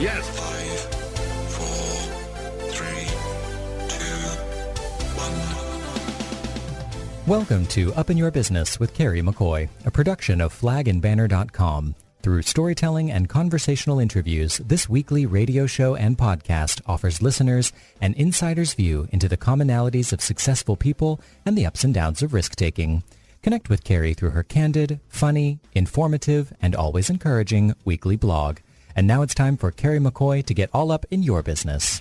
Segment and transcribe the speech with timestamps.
[0.00, 0.28] Yes.
[0.28, 0.80] Five,
[1.52, 3.06] four, three,
[3.88, 4.26] two,
[5.14, 5.32] one.
[7.28, 11.94] Welcome to Up in Your Business with Kerry McCoy, a production of flagandbanner.com.
[12.22, 18.74] Through storytelling and conversational interviews, this weekly radio show and podcast offers listeners an insider's
[18.74, 23.04] view into the commonalities of successful people and the ups and downs of risk-taking.
[23.44, 28.58] Connect with Kerry through her candid, funny, informative, and always encouraging weekly blog.
[28.96, 32.00] And now it's time for Kerry McCoy to get all up in your business.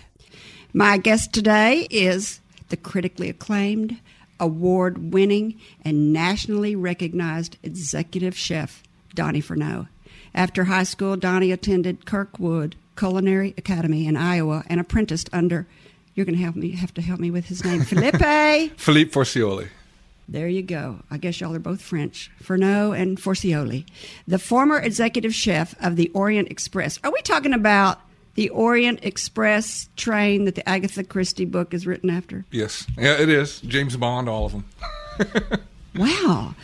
[0.74, 4.00] My guest today is the critically acclaimed,
[4.40, 8.84] award winning, and nationally recognized executive chef,
[9.14, 9.88] Donnie Ferneau.
[10.36, 15.68] After high school, Donnie attended Kirkwood Culinary Academy in Iowa and apprenticed under,
[16.16, 18.78] you're going to help me, have to help me with his name, Felipe.
[18.78, 19.70] Philippe Forcioli.
[20.28, 21.00] There you go.
[21.12, 22.32] I guess y'all are both French.
[22.42, 23.86] Ferneau and Forcioli.
[24.28, 27.00] The former executive chef of the Orient Express.
[27.04, 28.00] Are we talking about
[28.36, 32.46] the Orient Express train that the Agatha Christie book is written after?
[32.52, 32.88] Yes.
[32.98, 33.60] Yeah, it is.
[33.62, 34.66] James Bond, all of them.
[35.96, 36.56] Wow.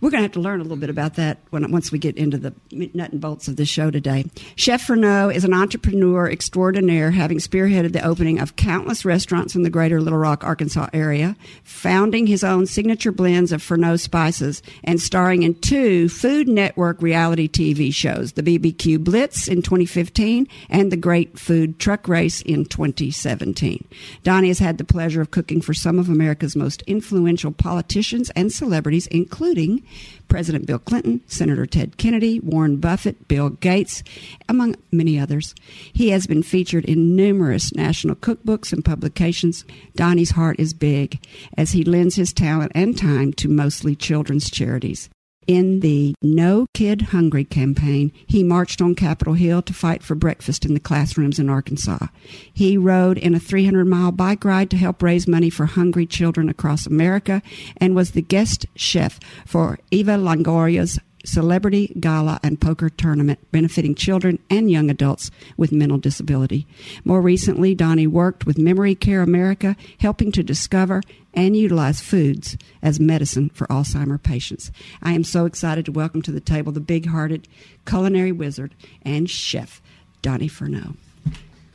[0.00, 2.16] We're going to have to learn a little bit about that when, once we get
[2.16, 4.24] into the nut and bolts of the show today.
[4.56, 9.68] Chef Ferneau is an entrepreneur extraordinaire, having spearheaded the opening of countless restaurants in the
[9.68, 15.42] greater Little Rock, Arkansas area, founding his own signature blends of Ferneau spices, and starring
[15.42, 21.38] in two Food Network reality TV shows, the BBQ Blitz in 2015 and the Great
[21.38, 23.86] Food Truck Race in 2017.
[24.22, 28.50] Donnie has had the pleasure of cooking for some of America's most influential politicians and
[28.50, 29.82] celebrities, including
[30.28, 34.02] President Bill Clinton, Senator Ted Kennedy, Warren Buffett, Bill Gates,
[34.48, 35.54] among many others.
[35.92, 39.64] He has been featured in numerous national cookbooks and publications.
[39.96, 41.22] Donnie's heart is big
[41.56, 45.10] as he lends his talent and time to mostly children's charities.
[45.50, 50.64] In the No Kid Hungry campaign, he marched on Capitol Hill to fight for breakfast
[50.64, 52.06] in the classrooms in Arkansas.
[52.52, 56.48] He rode in a 300 mile bike ride to help raise money for hungry children
[56.48, 57.42] across America
[57.78, 64.38] and was the guest chef for Eva Longoria's celebrity gala and poker tournament benefiting children
[64.48, 66.66] and young adults with mental disability.
[67.04, 71.02] More recently, Donnie worked with Memory Care America, helping to discover
[71.34, 74.70] and utilize foods as medicine for Alzheimer patients.
[75.02, 77.46] I am so excited to welcome to the table the big hearted
[77.86, 79.80] culinary wizard and chef,
[80.22, 80.94] Donnie Ferneau.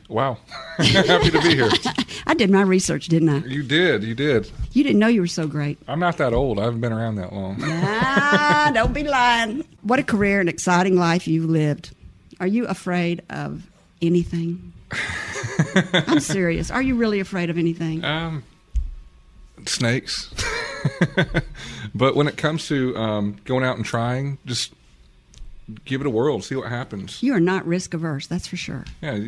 [0.08, 0.38] Wow.
[0.78, 1.70] Happy to be here.
[2.26, 3.38] I did my research, didn't I?
[3.38, 4.04] You did.
[4.04, 4.50] You did.
[4.72, 5.78] You didn't know you were so great.
[5.88, 6.58] I'm not that old.
[6.58, 7.58] I haven't been around that long.
[7.62, 9.64] ah, don't be lying.
[9.82, 11.94] What a career and exciting life you've lived.
[12.38, 13.68] Are you afraid of
[14.00, 14.72] anything?
[15.92, 16.70] I'm serious.
[16.70, 18.04] Are you really afraid of anything?
[18.04, 18.44] Um,
[19.66, 20.32] snakes.
[21.94, 24.72] but when it comes to um, going out and trying, just
[25.84, 27.22] give it a whirl, see what happens.
[27.22, 28.84] You are not risk averse, that's for sure.
[29.02, 29.18] Yeah.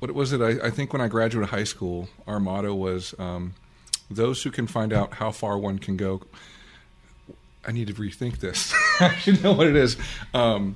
[0.00, 0.40] What was it?
[0.40, 3.54] I, I think when I graduated high school, our motto was um,
[4.10, 6.22] those who can find out how far one can go.
[7.66, 8.74] I need to rethink this.
[9.00, 9.96] I should know what it is.
[10.34, 10.74] Um,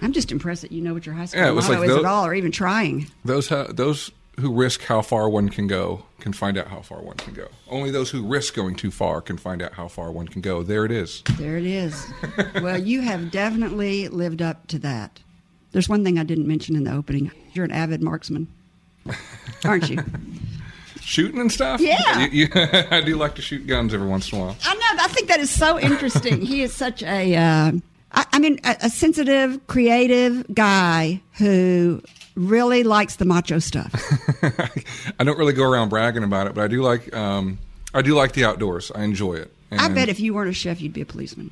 [0.00, 2.04] I'm just impressed that you know what your high school Yeah, motto like is at
[2.04, 3.06] all, or even trying.
[3.24, 7.16] those those who risk how far one can go can find out how far one
[7.16, 7.46] can go.
[7.68, 10.62] Only those who risk going too far can find out how far one can go.
[10.62, 11.22] There it is.
[11.38, 12.06] There it is.
[12.62, 15.20] well, you have definitely lived up to that.
[15.72, 17.30] There's one thing I didn't mention in the opening.
[17.52, 18.48] You're an avid marksman,
[19.64, 19.98] aren't you?
[21.00, 21.80] Shooting and stuff.
[21.80, 22.26] Yeah.
[22.26, 24.56] You- you- I do like to shoot guns every once in a while.
[24.64, 25.02] I know.
[25.04, 26.40] I think that is so interesting.
[26.40, 27.72] he is such a, uh,
[28.12, 32.00] I, I mean, a, a sensitive, creative guy who
[32.34, 33.92] really likes the macho stuff.
[35.18, 37.58] I don't really go around bragging about it, but I do like um,
[37.92, 38.90] I do like the outdoors.
[38.94, 39.52] I enjoy it.
[39.72, 41.50] I bet if you weren't a chef, you'd be a policeman.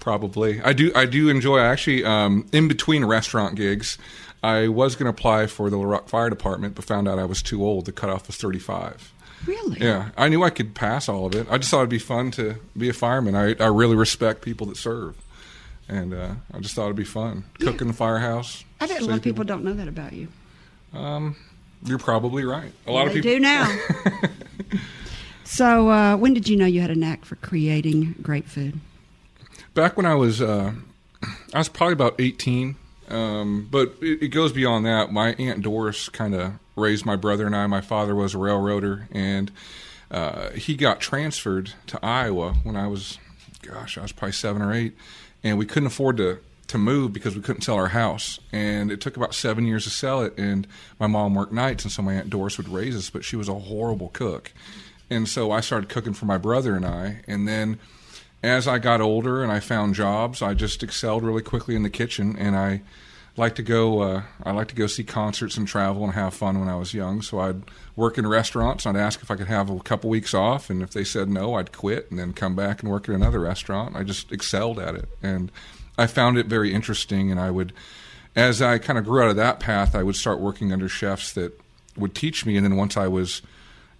[0.00, 1.58] probably I do I do enjoy.
[1.58, 3.96] I actually um, in between restaurant gigs,
[4.42, 7.24] I was going to apply for the Little Rock Fire Department, but found out I
[7.24, 7.86] was too old.
[7.86, 9.12] The cutoff was thirty five.
[9.46, 9.80] Really?
[9.80, 11.46] Yeah, I knew I could pass all of it.
[11.50, 13.34] I just thought it'd be fun to be a fireman.
[13.34, 15.16] I, I really respect people that serve,
[15.92, 17.44] and uh, I just thought it'd be fun.
[17.60, 18.64] Cook in the firehouse.
[18.80, 20.28] I bet a lot of people don't know that about you.
[21.84, 22.72] You're probably right.
[22.86, 23.76] A lot of people do now.
[25.44, 28.80] so, uh, when did you know you had a knack for creating great food?
[29.74, 30.72] back when I was uh,
[31.54, 32.76] I was probably about 18.
[33.08, 35.12] Um, but it, it goes beyond that.
[35.12, 37.66] My aunt Doris kind of raised my brother and I.
[37.66, 39.50] My father was a railroader, and
[40.10, 43.18] uh, he got transferred to Iowa when I was,
[43.60, 44.96] gosh, I was probably seven or eight,
[45.42, 49.00] and we couldn't afford to to move because we couldn't sell our house, and it
[49.00, 50.32] took about seven years to sell it.
[50.38, 50.66] And
[50.98, 53.48] my mom worked nights, and so my aunt Doris would raise us, but she was
[53.48, 54.52] a horrible cook,
[55.10, 57.78] and so I started cooking for my brother and I, and then
[58.42, 61.90] as I got older and I found jobs, I just excelled really quickly in the
[61.90, 62.82] kitchen, and I
[63.36, 64.02] like to go.
[64.02, 66.92] Uh, I like to go see concerts and travel and have fun when I was
[66.92, 67.22] young.
[67.22, 67.62] So I'd
[67.96, 68.86] work in restaurants.
[68.86, 71.54] I'd ask if I could have a couple weeks off, and if they said no,
[71.54, 73.96] I'd quit and then come back and work at another restaurant.
[73.96, 75.50] I just excelled at it, and
[75.96, 77.30] I found it very interesting.
[77.30, 77.72] And I would,
[78.36, 81.32] as I kind of grew out of that path, I would start working under chefs
[81.32, 81.58] that
[81.96, 82.56] would teach me.
[82.56, 83.42] And then once I was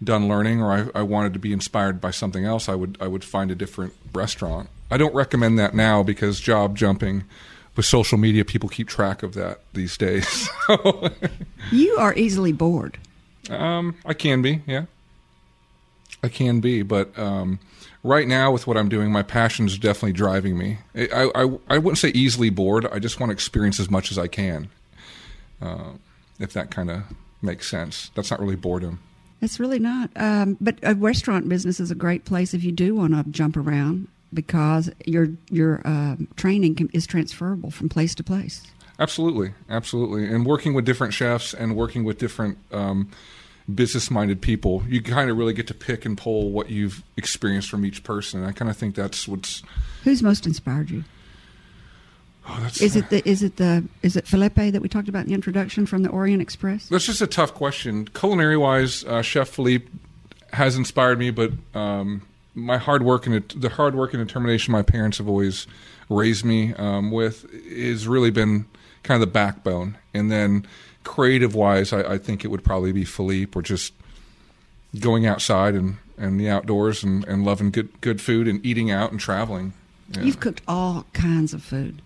[0.03, 3.07] done learning, or I, I wanted to be inspired by something else, I would I
[3.07, 4.69] would find a different restaurant.
[4.91, 7.25] I don't recommend that now because job jumping
[7.77, 10.49] with social media, people keep track of that these days.
[11.71, 12.99] You are easily bored.
[13.49, 14.87] um, I can be, yeah,
[16.23, 17.61] I can be, but um,
[18.03, 20.79] right now with what I'm doing, my passion is definitely driving me.
[20.95, 22.87] I, I I wouldn't say easily bored.
[22.93, 24.69] I just want to experience as much as I can.
[25.61, 25.93] Uh,
[26.41, 27.05] if that kind of
[27.41, 28.99] makes sense, that's not really boredom.
[29.41, 30.11] It's really not.
[30.17, 33.57] Um, but a restaurant business is a great place if you do want to jump
[33.57, 38.63] around because your your uh, training can, is transferable from place to place.
[38.99, 40.27] Absolutely, absolutely.
[40.27, 43.11] And working with different chefs and working with different um,
[43.73, 47.85] business-minded people, you kind of really get to pick and pull what you've experienced from
[47.85, 48.41] each person.
[48.41, 49.63] And I kind of think that's what's.
[50.05, 51.05] Who's most inspired you?
[52.49, 55.23] Oh, that's Is it the is it the is it Felipe that we talked about
[55.23, 56.89] in the introduction from the Orient Express?
[56.89, 58.09] That's just a tough question.
[58.09, 59.89] Culinary wise, uh, Chef Philippe
[60.53, 62.23] has inspired me, but um,
[62.55, 65.67] my hard work and the hard work and determination my parents have always
[66.09, 68.67] raised me um, with has really been
[69.03, 69.97] kind of the backbone.
[70.15, 70.67] And then
[71.05, 73.95] creative wise, I, I think it would probably be Philippe or just
[75.01, 79.11] going outside and, and the outdoors and, and loving good good food and eating out
[79.11, 79.73] and traveling.
[80.11, 80.23] Yeah.
[80.23, 82.03] You've cooked all kinds of food.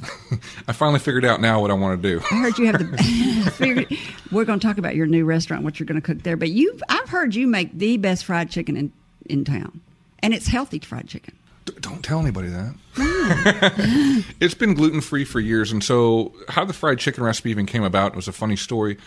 [0.66, 2.24] I finally figured out now what I want to do.
[2.30, 3.98] I heard you have the.
[4.32, 6.36] we're going to talk about your new restaurant, what you're going to cook there.
[6.36, 8.92] But you, I've heard you make the best fried chicken in
[9.26, 9.80] in town,
[10.20, 11.34] and it's healthy fried chicken.
[11.64, 12.74] D- don't tell anybody that.
[14.40, 17.82] it's been gluten free for years, and so how the fried chicken recipe even came
[17.82, 18.98] about was a funny story.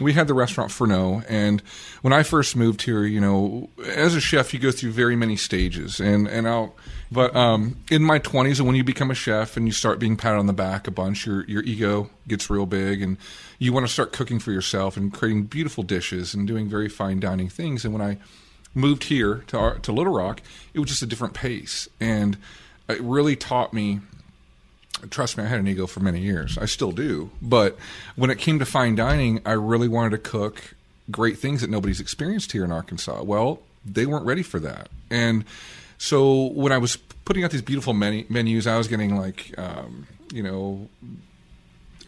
[0.00, 1.62] We had the restaurant Ferneau, and
[2.02, 5.36] when I first moved here, you know, as a chef, you go through very many
[5.36, 6.74] stages, and and I'll.
[7.10, 10.16] But um, in my twenties, and when you become a chef and you start being
[10.16, 13.16] patted on the back a bunch, your your ego gets real big, and
[13.58, 17.18] you want to start cooking for yourself and creating beautiful dishes and doing very fine
[17.18, 17.84] dining things.
[17.84, 18.18] And when I
[18.76, 20.42] moved here to our, to Little Rock,
[20.74, 22.36] it was just a different pace, and
[22.88, 24.00] it really taught me.
[25.10, 26.56] Trust me, I had an ego for many years.
[26.56, 27.76] I still do, but
[28.14, 30.74] when it came to fine dining, I really wanted to cook
[31.10, 33.22] great things that nobody's experienced here in Arkansas.
[33.22, 35.44] Well, they weren't ready for that, and
[35.98, 40.06] so when I was putting out these beautiful menu, menus, I was getting like, um,
[40.32, 40.88] you know,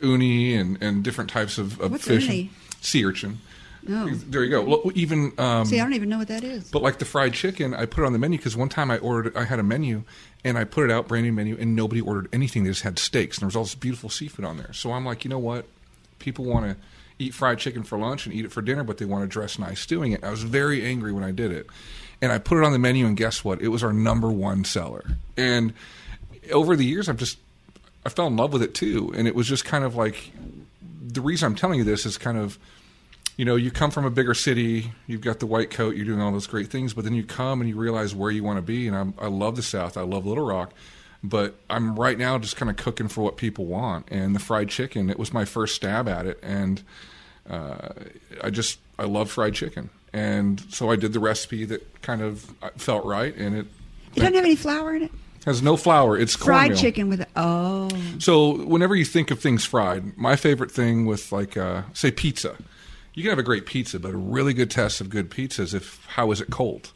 [0.00, 2.48] uni and, and different types of, of fish,
[2.80, 3.38] sea urchin.
[3.86, 4.62] No, There you go.
[4.62, 6.70] Well, even um, see, I don't even know what that is.
[6.70, 8.98] but like the fried chicken, I put it on the menu because one time I
[8.98, 10.04] ordered, I had a menu
[10.44, 12.64] and I put it out, brand new menu, and nobody ordered anything.
[12.64, 14.72] They just had steaks, and there was all this beautiful seafood on there.
[14.72, 15.66] So I'm like, you know what?
[16.18, 16.76] People want to
[17.18, 19.58] eat fried chicken for lunch and eat it for dinner, but they want to dress
[19.58, 20.22] nice doing it.
[20.22, 21.66] I was very angry when I did it,
[22.22, 23.60] and I put it on the menu, and guess what?
[23.60, 25.04] It was our number one seller.
[25.36, 25.72] And
[26.52, 27.38] over the years, I've just
[28.06, 30.30] I fell in love with it too, and it was just kind of like
[31.02, 32.58] the reason I'm telling you this is kind of
[33.38, 36.20] you know, you come from a bigger city, you've got the white coat, you're doing
[36.20, 38.62] all those great things, but then you come and you realize where you want to
[38.62, 38.86] be.
[38.88, 40.72] And I'm, I love the South, I love Little Rock,
[41.22, 44.06] but I'm right now just kind of cooking for what people want.
[44.10, 46.82] And the fried chicken, it was my first stab at it, and
[47.48, 47.90] uh,
[48.42, 52.52] I just I love fried chicken, and so I did the recipe that kind of
[52.76, 53.66] felt right, and it
[54.16, 55.12] It doesn't have any flour in it.
[55.46, 56.18] has no flour.
[56.18, 56.76] It's Fried cornmeal.
[56.78, 61.56] chicken with oh, So whenever you think of things fried, my favorite thing with like
[61.56, 62.56] uh, say pizza,
[63.18, 65.74] you can have a great pizza, but a really good test of good pizza is
[65.74, 66.92] if how is it cold.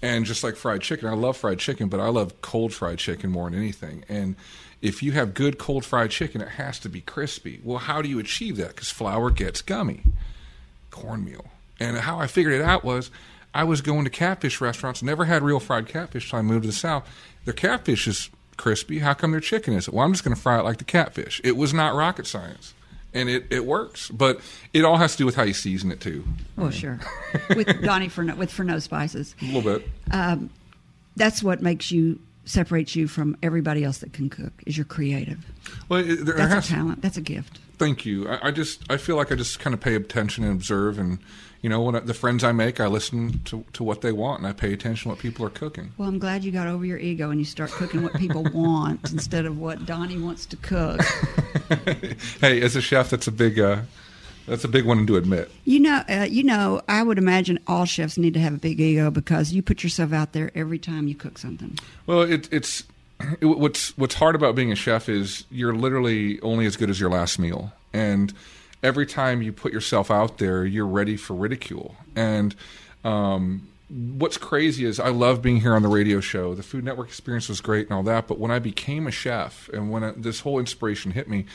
[0.00, 3.28] And just like fried chicken, I love fried chicken, but I love cold fried chicken
[3.30, 4.02] more than anything.
[4.08, 4.36] And
[4.80, 7.60] if you have good cold fried chicken, it has to be crispy.
[7.62, 8.68] Well, how do you achieve that?
[8.68, 10.00] Because flour gets gummy.
[10.90, 11.50] Cornmeal.
[11.78, 13.10] And how I figured it out was
[13.52, 16.68] I was going to catfish restaurants, never had real fried catfish, so I moved to
[16.68, 17.06] the South.
[17.44, 19.00] Their catfish is crispy.
[19.00, 19.92] How come their chicken isn't?
[19.92, 21.38] Well, I'm just going to fry it like the catfish.
[21.44, 22.72] It was not rocket science.
[23.12, 24.08] And it, it works.
[24.10, 24.40] But
[24.72, 26.24] it all has to do with how you season it, too.
[26.56, 27.00] Oh, well, sure.
[27.56, 29.88] with Donnie Ferneau, with Ferneau spices, A little bit.
[30.10, 30.50] Um,
[31.16, 34.52] that's what makes you separates you from everybody else that can cook.
[34.66, 35.44] Is you're creative.
[35.88, 37.02] Well, it, there That's has a talent.
[37.02, 37.58] That's a gift.
[37.78, 38.28] Thank you.
[38.28, 41.18] I, I just I feel like I just kind of pay attention and observe, and
[41.62, 44.38] you know, when I, the friends I make, I listen to to what they want,
[44.40, 45.92] and I pay attention to what people are cooking.
[45.98, 49.12] Well, I'm glad you got over your ego and you start cooking what people want
[49.12, 51.00] instead of what Donnie wants to cook.
[52.40, 53.82] hey, as a chef, that's a big uh,
[54.46, 55.50] that's a big one to admit.
[55.64, 56.80] You know, uh, you know.
[56.88, 60.12] I would imagine all chefs need to have a big ego because you put yourself
[60.12, 61.78] out there every time you cook something.
[62.06, 62.84] Well, it, it's
[63.40, 66.98] it- what's what's hard about being a chef is you're literally only as good as
[66.98, 68.32] your last meal, and
[68.82, 71.96] every time you put yourself out there, you're ready for ridicule.
[72.16, 72.54] And
[73.04, 76.54] um, what's crazy is I love being here on the radio show.
[76.54, 79.68] The Food Network experience was great and all that, but when I became a chef
[79.72, 81.46] and when I, this whole inspiration hit me,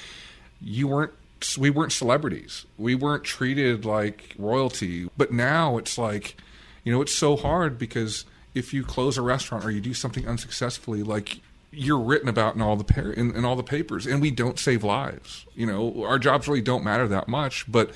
[0.62, 1.14] you weren't
[1.58, 2.66] we weren't celebrities.
[2.78, 5.10] We weren't treated like royalty.
[5.18, 6.38] But now it's like,
[6.84, 10.28] you know, it's so hard because if you close a restaurant or you do something
[10.28, 11.42] unsuccessfully, like
[11.76, 14.58] you're written about in all the par- in, in all the papers, and we don't
[14.60, 15.46] save lives.
[15.56, 17.92] You know, our jobs really don't matter that much, but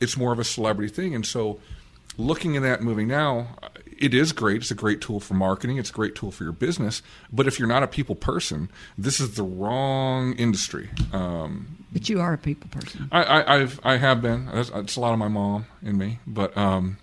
[0.00, 1.14] it's more of a celebrity thing.
[1.14, 1.60] And so,
[2.16, 3.56] looking at that moving now,
[3.98, 4.62] it is great.
[4.62, 5.76] It's a great tool for marketing.
[5.76, 7.02] It's a great tool for your business.
[7.32, 10.88] But if you're not a people person, this is the wrong industry.
[11.12, 13.08] Um, But you are a people person.
[13.12, 14.46] I, I, I've I have been.
[14.46, 16.96] That's, that's a lot of my mom in me, but um,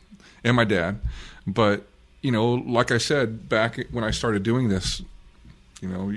[0.44, 1.00] and my dad.
[1.46, 1.86] But
[2.22, 5.04] you know, like I said back when I started doing this,
[5.82, 6.14] you know,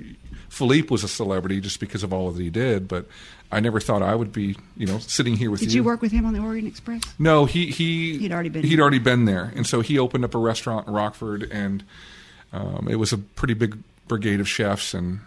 [0.49, 2.88] Philippe was a celebrity just because of all that he did.
[2.88, 3.07] But
[3.52, 5.67] I never thought I would be, you know, sitting here with you.
[5.69, 7.02] Did you work with him on the Orient Express?
[7.19, 8.81] no, he he He'd already been he'd here.
[8.81, 11.85] already been there, and so he opened up a restaurant in Rockford, and
[12.52, 15.21] um, it was a pretty big brigade of chefs, and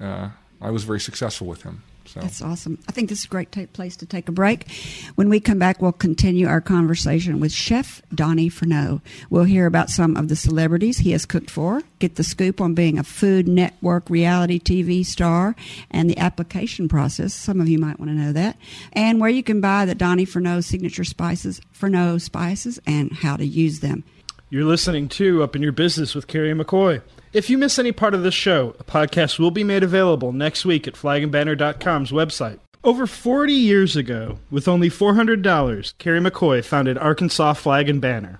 [0.00, 0.30] uh,
[0.60, 1.82] I was very successful with him.
[2.04, 2.78] So That's awesome.
[2.88, 4.70] I think this is a great ta place to take a break.
[5.14, 9.00] When we come back, we'll continue our conversation with Chef Donnie Ferneau.
[9.30, 12.74] We'll hear about some of the celebrities he has cooked for, get the scoop on
[12.74, 15.54] being a Food Network reality TV star,
[15.90, 17.34] and the application process.
[17.34, 18.56] Some of you might want to know that.
[18.92, 23.46] And where you can buy the Donnie Ferneau signature spices, Ferneau spices, and how to
[23.46, 24.04] use them.
[24.50, 27.00] You're listening to Up in Your Business with Kerry McCoy.
[27.32, 30.66] If you miss any part of this show, a podcast will be made available next
[30.66, 32.58] week at flagandbanner.com's website.
[32.84, 38.38] Over 40 years ago, with only $400, Kerry McCoy founded Arkansas Flag and Banner.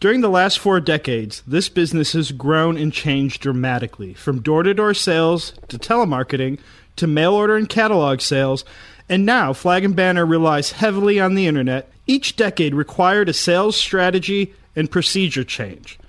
[0.00, 4.74] During the last four decades, this business has grown and changed dramatically from door to
[4.74, 6.58] door sales to telemarketing
[6.96, 8.64] to mail order and catalog sales,
[9.08, 11.88] and now Flag and Banner relies heavily on the internet.
[12.08, 16.00] Each decade required a sales strategy and procedure change.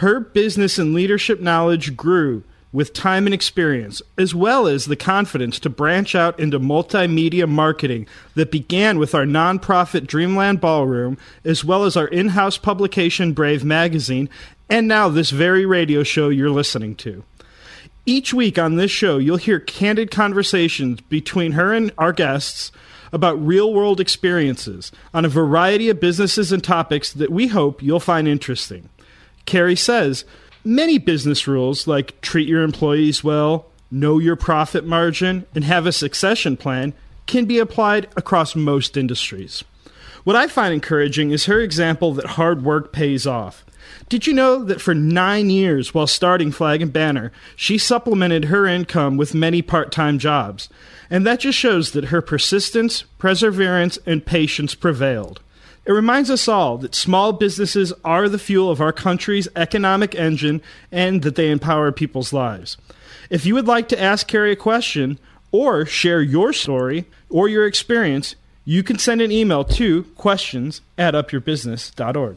[0.00, 2.42] Her business and leadership knowledge grew
[2.72, 8.06] with time and experience, as well as the confidence to branch out into multimedia marketing
[8.34, 13.62] that began with our nonprofit Dreamland Ballroom, as well as our in house publication Brave
[13.62, 14.30] Magazine,
[14.70, 17.22] and now this very radio show you're listening to.
[18.06, 22.72] Each week on this show, you'll hear candid conversations between her and our guests
[23.12, 28.00] about real world experiences on a variety of businesses and topics that we hope you'll
[28.00, 28.88] find interesting.
[29.50, 30.24] Kerry says
[30.62, 35.92] many business rules like treat your employees well, know your profit margin, and have a
[35.92, 36.92] succession plan
[37.26, 39.64] can be applied across most industries.
[40.22, 43.64] What I find encouraging is her example that hard work pays off.
[44.08, 48.66] Did you know that for nine years while starting Flag and Banner, she supplemented her
[48.66, 50.68] income with many part time jobs?
[51.10, 55.40] And that just shows that her persistence, perseverance, and patience prevailed.
[55.90, 60.62] It reminds us all that small businesses are the fuel of our country's economic engine
[60.92, 62.76] and that they empower people's lives.
[63.28, 65.18] If you would like to ask Kerry a question
[65.50, 71.14] or share your story or your experience, you can send an email to questions at
[71.14, 72.36] upyourbusiness.org.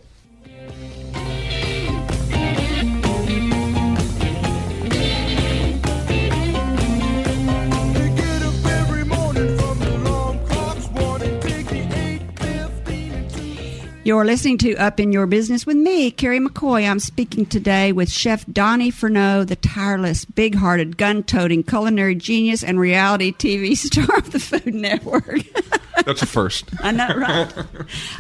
[14.05, 16.89] You're listening to Up in Your Business with me, Kerry McCoy.
[16.89, 22.63] I'm speaking today with Chef Donnie Ferneau, the tireless, big hearted, gun toting, culinary genius,
[22.65, 25.39] and reality TV star of the Food Network.
[26.05, 26.65] that's a first.
[26.81, 27.53] I know, right?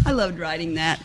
[0.05, 1.03] I loved writing that.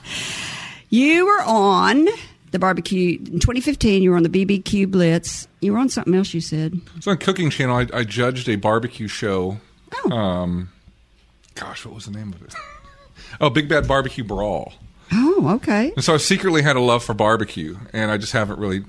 [0.91, 2.07] You were on
[2.53, 4.01] the barbecue in 2015.
[4.01, 5.49] You were on the BBQ Blitz.
[5.61, 6.33] You were on something else.
[6.33, 9.59] You said, it's on Cooking Channel, I, I judged a barbecue show.
[10.05, 10.69] "Oh, Um,
[11.57, 12.55] gosh, what was the name of it?
[13.41, 14.73] Oh, Big Bad Barbecue Brawl.
[15.13, 18.59] oh, okay." And so I secretly had a love for barbecue, and I just haven't
[18.59, 18.85] really.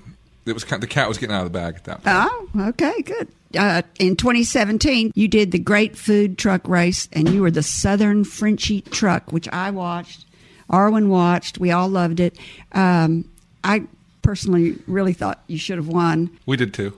[0.45, 2.15] It was kind the cat was getting out of the bag at that point.
[2.55, 3.27] Oh, okay, good.
[3.57, 8.23] Uh, in 2017, you did the Great Food Truck Race, and you were the Southern
[8.23, 10.25] Frenchy Truck, which I watched.
[10.69, 11.57] Arwen watched.
[11.57, 12.37] We all loved it.
[12.71, 13.25] Um,
[13.63, 13.83] I
[14.21, 16.29] personally really thought you should have won.
[16.45, 16.95] We did too.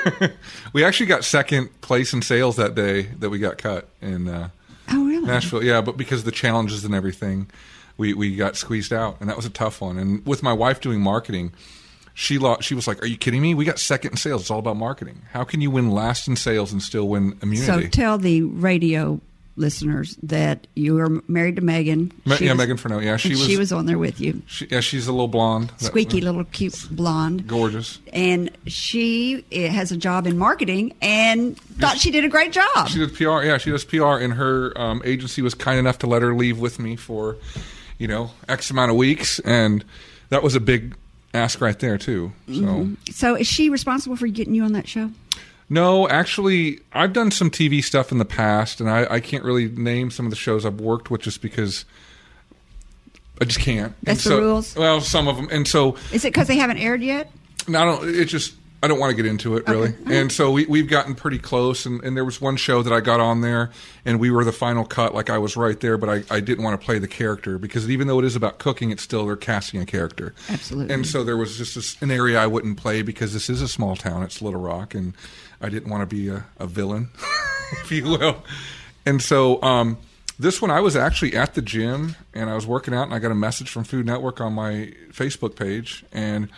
[0.72, 4.50] we actually got second place in sales that day that we got cut in uh?
[5.26, 5.62] Nashville.
[5.62, 7.48] Yeah, but because of the challenges and everything,
[7.96, 9.98] we, we got squeezed out, and that was a tough one.
[9.98, 11.52] And with my wife doing marketing,
[12.14, 13.54] she lo- she was like, "Are you kidding me?
[13.54, 14.42] We got second in sales.
[14.42, 15.22] It's all about marketing.
[15.32, 19.20] How can you win last in sales and still win immunity?" So tell the radio
[19.56, 22.12] listeners that you were married to Megan.
[22.24, 22.98] Me- yeah, was- Megan Ferneau.
[22.98, 23.44] Yeah, she was.
[23.44, 24.42] she was on there with you.
[24.46, 25.68] she- yeah, she's a little blonde.
[25.78, 27.46] That- Squeaky little cute blonde.
[27.46, 27.98] Gorgeous.
[28.12, 32.88] And she eh, has a job in marketing and thought she did a great job.
[32.88, 33.42] She does PR.
[33.42, 36.58] Yeah, she does PR, and her um, agency was kind enough to let her leave
[36.58, 37.36] with me for,
[37.98, 39.84] you know, X amount of weeks, and
[40.30, 40.94] that was a big
[41.34, 42.32] ask right there too.
[42.46, 42.52] So.
[42.54, 42.94] Mm-hmm.
[43.10, 45.10] So is she responsible for getting you on that show?
[45.72, 49.68] No, actually, I've done some TV stuff in the past, and I, I can't really
[49.70, 51.86] name some of the shows I've worked with just because
[53.40, 53.94] I just can't.
[54.02, 54.76] That's And the rules?
[54.76, 57.30] Well, some of them, and so Is it because they haven't aired yet?
[57.68, 58.14] no, I don't.
[58.14, 59.94] It just I don't want to get into it really.
[60.06, 63.00] And so we we've gotten pretty close, and, and there was one show that I
[63.00, 63.70] got on there,
[64.04, 65.14] and we were the final cut.
[65.14, 67.88] Like I was right there, but I, I didn't want to play the character because
[67.88, 70.34] even though it is about cooking, it's still they're casting a character.
[70.50, 70.92] Absolutely.
[70.92, 73.68] And so there was just this, an area I wouldn't play because this is a
[73.68, 74.22] small town.
[74.24, 75.14] It's Little Rock, and
[75.62, 77.10] I didn't want to be a, a villain,
[77.72, 78.42] if you will.
[79.06, 79.98] And so um,
[80.38, 83.18] this one, I was actually at the gym and I was working out, and I
[83.18, 86.48] got a message from Food Network on my Facebook page, and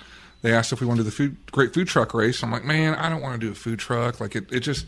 [0.42, 2.42] they asked if we wanted to do the food great food truck race.
[2.42, 4.20] I'm like, man, I don't want to do a food truck.
[4.20, 4.86] Like it, it just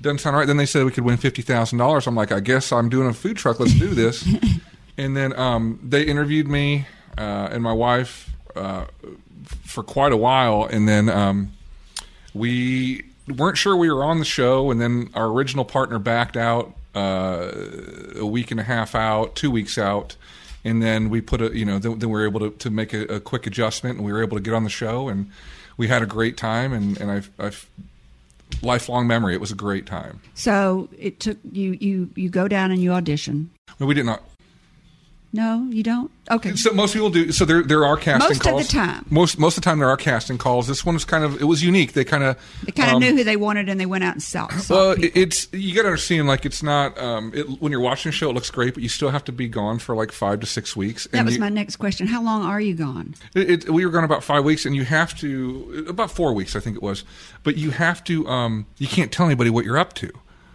[0.00, 0.46] doesn't sound right.
[0.46, 2.06] Then they said we could win fifty thousand dollars.
[2.06, 3.60] I'm like, I guess I'm doing a food truck.
[3.60, 4.26] Let's do this.
[4.98, 6.86] and then um, they interviewed me
[7.18, 8.86] uh, and my wife uh,
[9.64, 11.52] for quite a while, and then um,
[12.34, 16.74] we weren't sure we were on the show, and then our original partner backed out
[16.94, 17.50] uh,
[18.16, 20.16] a week and a half out, two weeks out,
[20.64, 22.92] and then we put a you know then, then we were able to, to make
[22.92, 25.30] a, a quick adjustment, and we were able to get on the show, and
[25.76, 27.68] we had a great time, and and I've, I've
[28.60, 29.34] lifelong memory.
[29.34, 30.20] It was a great time.
[30.34, 33.50] So it took you you you go down and you audition.
[33.78, 34.22] We did not.
[35.34, 36.10] No, you don't.
[36.30, 36.54] Okay.
[36.56, 37.32] So most people do.
[37.32, 39.06] So there there are casting Most of the time.
[39.08, 40.66] Most most of the time there are casting calls.
[40.66, 41.94] This one was kind of it was unique.
[41.94, 44.12] They kind of They kind of um, knew who they wanted and they went out
[44.12, 44.48] and saw.
[44.68, 46.28] Well, it's you got to understand.
[46.28, 48.90] Like, it's not um, it, when you're watching the show, it looks great, but you
[48.90, 51.08] still have to be gone for like five to six weeks.
[51.12, 52.06] that was you- my next question.
[52.06, 53.14] How long are you gone?
[53.34, 56.54] It, it, we were gone about five weeks, and you have to about four weeks,
[56.54, 57.04] I think it was.
[57.42, 58.28] But you have to.
[58.28, 60.12] Um, you can't tell anybody what you're up to.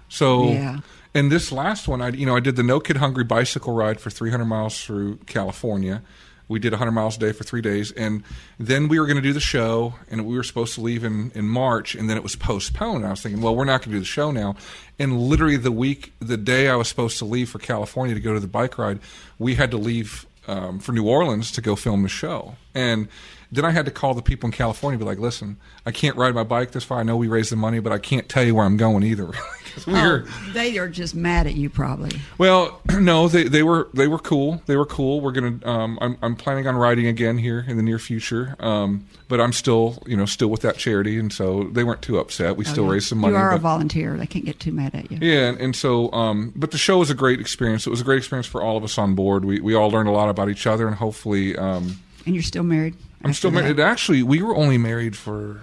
[0.09, 0.79] So, Yeah.
[1.17, 3.99] And this last one, I you know I did the No Kid Hungry bicycle ride
[3.99, 6.03] for 300 miles through California.
[6.47, 8.23] We did 100 miles a day for three days, and
[8.57, 11.31] then we were going to do the show, and we were supposed to leave in,
[11.35, 13.05] in March, and then it was postponed.
[13.05, 14.55] I was thinking, well, we're not going to do the show now.
[14.97, 18.33] And literally the week, the day I was supposed to leave for California to go
[18.33, 18.99] to the bike ride,
[19.37, 22.55] we had to leave um, for New Orleans to go film the show.
[22.73, 23.09] And
[23.51, 26.15] then I had to call the people in California and be like, listen, I can't
[26.17, 26.99] ride my bike this far.
[26.99, 29.31] I know we raised the money, but I can't tell you where I'm going either."
[29.87, 32.19] we were, Oh, they are just mad at you, probably.
[32.39, 34.61] well, no, they, they were they were cool.
[34.65, 35.21] They were cool.
[35.21, 35.59] We're gonna.
[35.65, 38.55] Um, I'm I'm planning on riding again here in the near future.
[38.59, 42.17] Um, but I'm still you know still with that charity, and so they weren't too
[42.17, 42.57] upset.
[42.57, 42.93] We still Okay.
[42.93, 43.33] raised some money.
[43.33, 44.17] You are a volunteer.
[44.17, 45.19] They can't get too mad at you.
[45.21, 47.85] yeah, and, and so, um, but the show was a great experience.
[47.85, 49.45] It was a great experience for all of us on board.
[49.45, 52.63] We we all learned a lot about each other, and hopefully, um, And you're still
[52.63, 52.93] married.
[53.23, 53.77] I'm still married.
[53.77, 53.87] that?
[53.87, 55.61] Actually, we were only married for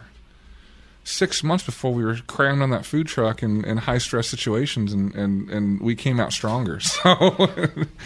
[1.06, 4.92] six months before we were crammed on that food truck in, in high stress situations,
[4.92, 6.80] and, and, and we came out stronger.
[6.80, 7.14] So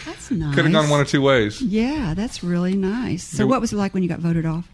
[0.05, 0.55] That's nice.
[0.55, 1.62] could have gone one of two ways.
[1.62, 3.23] Yeah, that's really nice.
[3.23, 3.51] So, Yeah.
[3.51, 4.68] what was it like when you got voted off?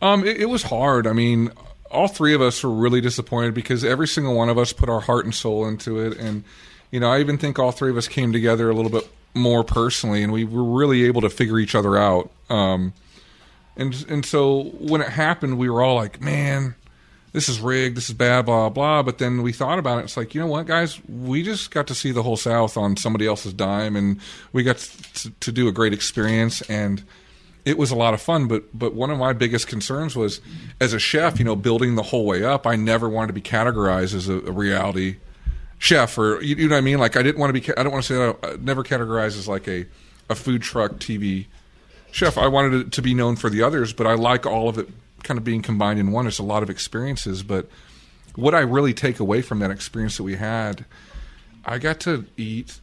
[0.00, 1.06] Um, it, it was hard.
[1.06, 1.52] I mean,
[1.90, 5.00] all three of us were really disappointed because every single one of us put our
[5.00, 6.42] heart and soul into it, and
[6.90, 9.62] you know, I even think all three of us came together a little bit more
[9.62, 12.30] personally, and we were really able to figure each other out.
[12.48, 12.94] Um,
[13.80, 16.74] and and so when it happened, we were all like, "Man,
[17.32, 17.96] this is rigged.
[17.96, 19.02] This is bad." Blah blah.
[19.02, 20.04] But then we thought about it.
[20.04, 21.00] It's like, you know what, guys?
[21.08, 24.20] We just got to see the whole South on somebody else's dime, and
[24.52, 27.02] we got to, to do a great experience and
[27.64, 30.40] it was a lot of fun but but one of my biggest concerns was
[30.80, 33.40] as a chef you know building the whole way up i never wanted to be
[33.40, 35.16] categorized as a, a reality
[35.78, 37.82] chef or you, you know what i mean like i didn't want to be i
[37.82, 39.86] don't want to say that I never categorized as like a
[40.28, 41.46] a food truck tv
[42.12, 44.78] chef i wanted it to be known for the others but i like all of
[44.78, 44.88] it
[45.22, 47.68] kind of being combined in one it's a lot of experiences but
[48.36, 50.84] what i really take away from that experience that we had
[51.64, 52.80] i got to eat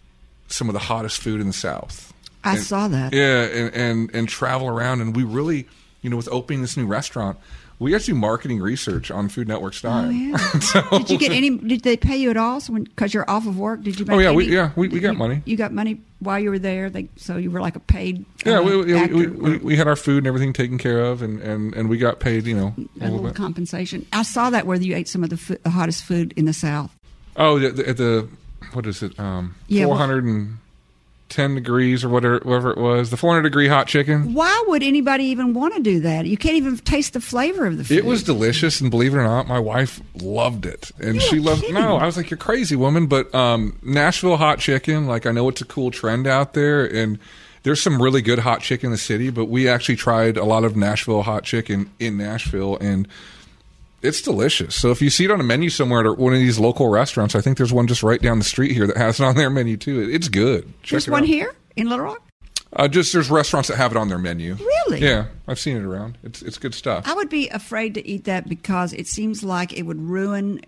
[0.48, 2.13] some of the hottest food in the south
[2.44, 3.12] I And- saw that.
[3.13, 5.68] yeah, and, and and travel around, and we really,
[6.02, 7.38] you know, with opening this new restaurant,
[7.80, 10.38] we actually do marketing research on Food Network's Oh yeah.
[10.60, 11.56] So- did you get any?
[11.58, 12.60] Did they pay you at all?
[12.60, 14.06] So because you're off of work, did you?
[14.06, 15.42] Make Oh, yeah, we- yeah, we- we got you- money.
[15.46, 16.90] You got money while you were there.
[16.90, 18.26] They, so you were like a paid.
[18.46, 21.22] Yeah, uh, we, we, we, we, we had our food and everything taken care of,
[21.22, 23.36] and, and, and we got paid, you know, a little little bit.
[23.36, 24.06] compensation.
[24.12, 26.54] I saw that where you ate some of the, fo- the hottest food in the
[26.54, 26.92] South.
[27.36, 28.28] Oh, the, the, at the
[28.74, 29.20] what is it?
[29.20, 30.58] Um, Yeah, four well- and
[31.30, 33.10] 10 degrees or whatever, whatever it was.
[33.10, 34.34] The 400 degree hot chicken.
[34.34, 36.26] Why would anybody even want to do that?
[36.26, 37.98] You can't even taste the flavor of the food.
[37.98, 41.40] It was delicious, and believe it or not, my wife loved it, and You're she
[41.40, 41.62] loved.
[41.62, 41.76] kidding.
[41.76, 45.48] No, I was like, "You're crazy, woman!" But um, Nashville hot chicken, like I know
[45.50, 47.20] it's a cool trend out there, and
[47.63, 49.30] there's some really good hot chicken in the city.
[49.30, 53.08] But we actually tried a lot of Nashville hot chicken in Nashville, and
[54.02, 54.76] it's delicious.
[54.76, 57.36] So if you see it on a menu somewhere at one of these local restaurants,
[57.36, 59.50] I think there's one just right down the street here that has it on their
[59.50, 60.02] menu too.
[60.02, 60.66] It- It's good.
[60.84, 61.28] Check There's one out.
[61.28, 62.22] here in Little Rock.
[62.74, 64.56] Uh, just there's restaurants that have it on their menu.
[64.56, 65.00] Really?
[65.00, 66.18] Yeah, I've seen it around.
[66.22, 67.08] It's it's good stuff.
[67.08, 70.60] I would be afraid to eat that because it seems like it would ruin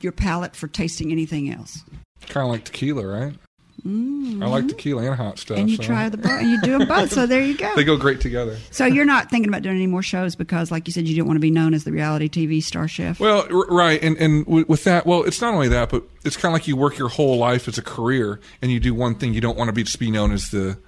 [0.00, 1.82] your palate for tasting anything else.
[2.28, 3.34] Kind of like tequila, right?
[3.84, 5.56] I like tequila and hot stuff.
[5.56, 5.60] Mm-hmm.
[5.62, 7.12] and you so- try the both, and you do them both.
[7.12, 7.72] So there you go.
[7.76, 8.56] They go great together.
[8.70, 11.26] So you're not thinking about doing any more shows because, like you said, you didn't
[11.26, 13.18] want to be known as the reality TV star chef.
[13.18, 16.36] Well, r- right, and and w- with that, well, it's not only that, but it's
[16.36, 19.16] kind of like you work your whole life as a career, and you do one
[19.16, 19.34] thing.
[19.34, 20.78] You don't want to be just be known as the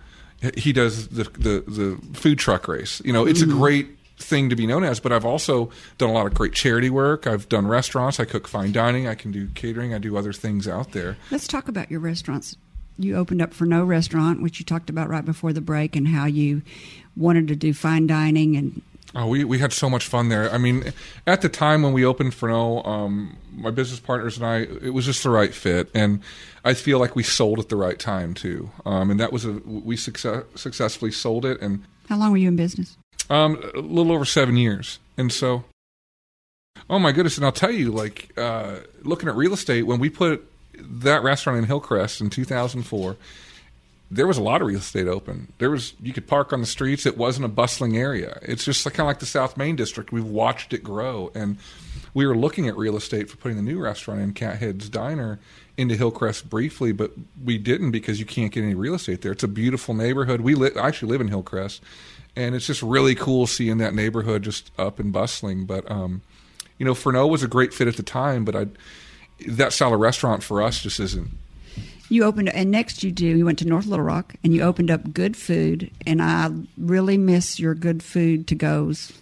[0.57, 3.01] he does the the, the food truck race.
[3.05, 5.01] You know, it's a great thing to be known as.
[5.01, 7.27] But I've also done a lot of great charity work.
[7.27, 8.21] I've done restaurants.
[8.21, 9.09] I cook fine dining.
[9.09, 9.93] I can do catering.
[9.95, 11.17] I do other things out there.
[11.33, 12.57] Let's talk about your restaurants.
[12.99, 16.27] You opened up Ferneau Restaurant, which you talked about right before the break, and how
[16.27, 16.63] you
[17.17, 18.83] wanted to do fine dining and
[19.17, 20.51] Oh, we, we had so much fun there.
[20.53, 20.93] I mean,
[21.25, 25.05] at the time when we opened Ferneau, um, my business partners and I, it was
[25.05, 26.21] just the right fit, and
[26.65, 28.71] I feel like we sold at the right time too.
[28.85, 32.49] Um, and that was a we success, successfully sold it, and how long were you
[32.49, 32.97] in business?
[33.31, 34.99] um, a little over seven years.
[35.17, 35.63] And so,
[36.91, 37.37] oh my goodness!
[37.37, 40.45] And I'll tell you, like uh, looking at real estate, when we put
[40.79, 43.17] that restaurant in Hillcrest in 2004,
[44.11, 45.53] there was a lot of real estate open.
[45.59, 47.07] There was you could park on the streets.
[47.07, 48.39] It wasn't a bustling area.
[48.43, 50.13] It's just kind of like the South Main district.
[50.13, 51.59] We've watched it grow, and
[52.13, 55.41] we were looking at real estate for putting the new restaurant in Cathead's Diner
[55.77, 57.11] into Hillcrest briefly, but
[57.43, 59.33] we didn't because you can't get any real estate there.
[59.33, 60.41] It's a beautiful neighborhood.
[60.41, 61.83] We li- I actually live in Hillcrest,
[62.37, 65.65] and it's just really cool seeing that neighborhood just up and bustling.
[65.65, 66.23] But um,
[66.79, 68.67] you know, Ferneau was a great fit at the time, but I
[69.49, 71.31] that style of restaurant for us just isn't
[72.09, 73.27] You opened, and next you do.
[73.27, 77.17] You went to North Little Rock, and you opened up Good Food, and I really
[77.17, 79.13] miss your Good Food to goes.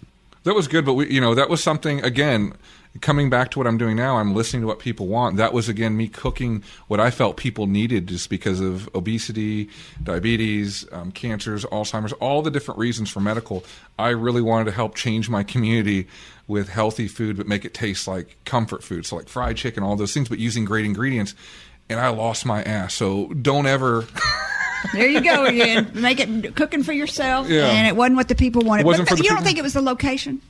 [0.43, 2.53] That was good, but we, you know, that was something again.
[3.01, 5.37] Coming back to what I'm doing now, I'm listening to what people want.
[5.37, 9.69] That was again me cooking what I felt people needed, just because of obesity,
[10.03, 13.63] diabetes, um, cancers, Alzheimer's, all the different reasons for medical.
[13.97, 16.07] I really wanted to help change my community
[16.47, 19.95] with healthy food, but make it taste like comfort food, so like fried chicken, all
[19.95, 21.33] those things, but using great ingredients.
[21.89, 22.93] And I lost my ass.
[22.93, 24.05] So don't ever.
[24.91, 25.91] There you go again.
[25.93, 27.69] Make it cooking for yourself, Yeah.
[27.69, 28.81] and it wasn't what the people wanted.
[28.81, 30.41] It wasn't but you don't think it was the location?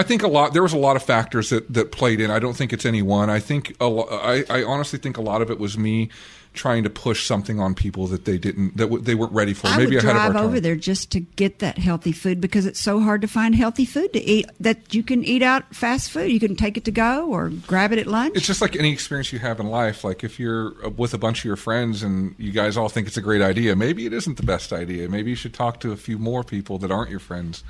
[0.00, 0.54] I think a lot.
[0.54, 2.30] There was a lot of factors that, that played in.
[2.30, 3.28] I don't think it's any one.
[3.28, 6.08] I think a lo- I, I honestly think a lot of it was me
[6.54, 9.66] trying to push something on people that they didn't that w- they weren't ready for.
[9.66, 10.62] I Maybe would drive over time.
[10.62, 14.14] there just to get that healthy food because it's so hard to find healthy food
[14.14, 16.32] to eat that you can eat out fast food.
[16.32, 18.36] You can take it to go or grab it at lunch.
[18.36, 20.02] It's just like any experience you have in life.
[20.02, 23.06] Like if you're uh, with a bunch of your friends and you guys all think
[23.06, 25.10] it's a great idea, maybe it isn't the best idea.
[25.10, 27.62] Maybe you should talk to a few more people that aren't your friends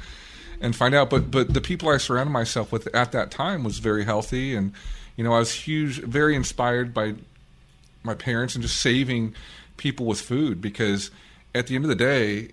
[0.60, 1.10] and find out.
[1.10, 4.72] But but the people I surrounded myself with at that time was very healthy, and
[5.16, 7.14] you know I was huge, very inspired by
[8.02, 9.34] my parents and just saving
[9.76, 11.10] people with food because
[11.54, 12.48] at the end of the day,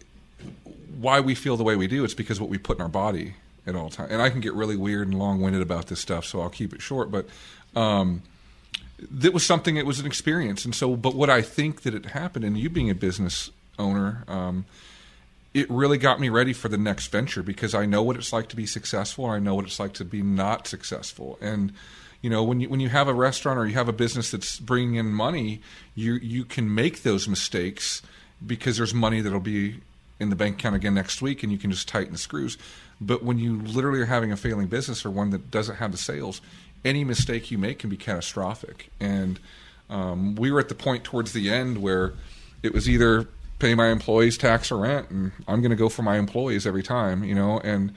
[1.00, 3.36] why we feel the way we do, it's because what we put in our body
[3.65, 4.12] at all times.
[4.12, 6.74] And I can get really weird and long winded about this stuff, so I'll keep
[6.74, 7.12] it short.
[7.12, 7.28] But
[7.76, 8.24] um,
[9.00, 9.78] that was something.
[9.78, 10.96] It was an experience, and so.
[10.96, 14.65] But what I think that it happened, and you being a business owner, um,
[15.58, 18.48] it really got me ready for the next venture because I know what it's like
[18.50, 19.26] to be successful.
[19.26, 21.74] and I know what it's like to be not successful, and
[22.22, 24.60] you know when you when you have a restaurant or you have a business that's
[24.60, 25.62] bringing in money,
[25.96, 28.04] you you can make those mistakes
[28.46, 29.80] because there's money that'll be
[30.20, 32.56] in the bank account again next week, and you can just tighten the screws.
[33.02, 35.98] But when you literally are having a failing business or one that doesn't have the
[35.98, 36.39] sales,
[36.86, 38.91] any mistake you make can be catastrophic.
[39.00, 39.39] And
[39.89, 42.13] um, we were at the point towards the end where
[42.62, 43.28] it was either
[43.60, 46.84] pay my employees tax or rent, and I'm going to go for my employees every
[46.84, 47.60] time, you know.
[47.60, 47.93] And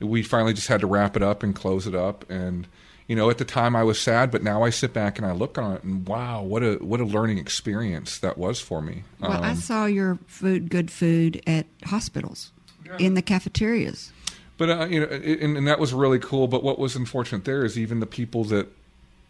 [0.00, 2.28] we finally just had to wrap it up and close it up.
[2.30, 2.66] And
[3.06, 5.32] you know, at the time I was sad, but now I sit back and I
[5.32, 9.04] look on it, and wow, what a what a learning experience that was for me.
[9.20, 12.50] well, I Um, saw your food, good food, at hospitals,
[12.98, 14.10] in the cafeterias.
[14.56, 16.48] But uh, you know, and, and that was really cool.
[16.48, 18.68] But what was unfortunate there is even the people that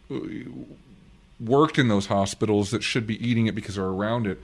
[0.09, 0.19] uh,
[1.39, 4.41] worked in those hospitals that should be eating it because they're around it.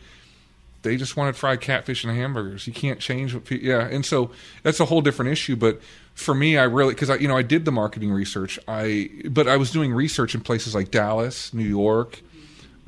[0.84, 2.66] They just wanted fried catfish and hamburgers.
[2.66, 3.88] You can't change what, pe- yeah.
[3.88, 4.32] And so
[4.64, 5.56] that's a whole different issue.
[5.56, 5.80] But
[6.14, 8.58] for me, I really because I, you know, I did the marketing research.
[8.68, 12.22] I but I was doing research in places like Dallas, New York,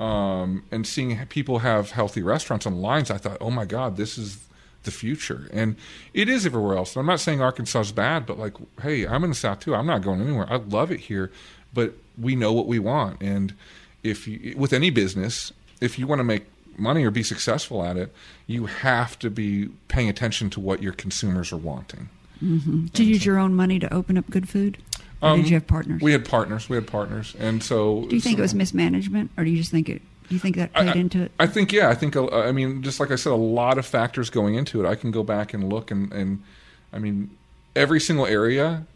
[0.00, 4.18] um, and seeing people have healthy restaurants on lines, I thought, oh my God, this
[4.18, 4.38] is
[4.82, 5.48] the future.
[5.52, 5.76] And
[6.12, 6.94] it is everywhere else.
[6.94, 9.74] And I'm not saying Arkansas is bad, but like, hey, I'm in the South too.
[9.74, 10.46] I'm not going anywhere.
[10.50, 11.30] I love it here,
[11.72, 13.20] but we know what we want.
[13.22, 13.54] And
[14.02, 16.46] if you, with any business, if you want to make
[16.78, 18.12] money or be successful at it,
[18.46, 22.08] you have to be paying attention to what your consumers are wanting.
[22.40, 24.78] Did you use your own money to open up good food?
[25.22, 26.02] Or Um, did you have partners?
[26.02, 26.68] We had partners.
[26.68, 28.04] We had partners, and so.
[28.08, 30.02] do you think it was mismanagement, or do you just think it?
[30.28, 31.32] Do you think that played I, into it?
[31.38, 31.88] I think yeah.
[31.88, 34.84] I think uh, I mean, just like I said, a lot of factors going into
[34.84, 34.88] it.
[34.88, 36.42] I can go back and look, and and
[36.92, 37.30] I mean,
[37.74, 38.86] every single area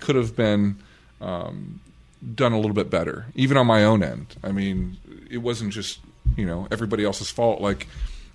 [0.00, 0.76] could have been
[1.20, 1.80] um,
[2.34, 4.36] done a little bit better, even on my own end.
[4.42, 4.96] I mean,
[5.30, 6.00] it wasn't just
[6.36, 7.60] you know everybody else's fault.
[7.60, 7.86] Like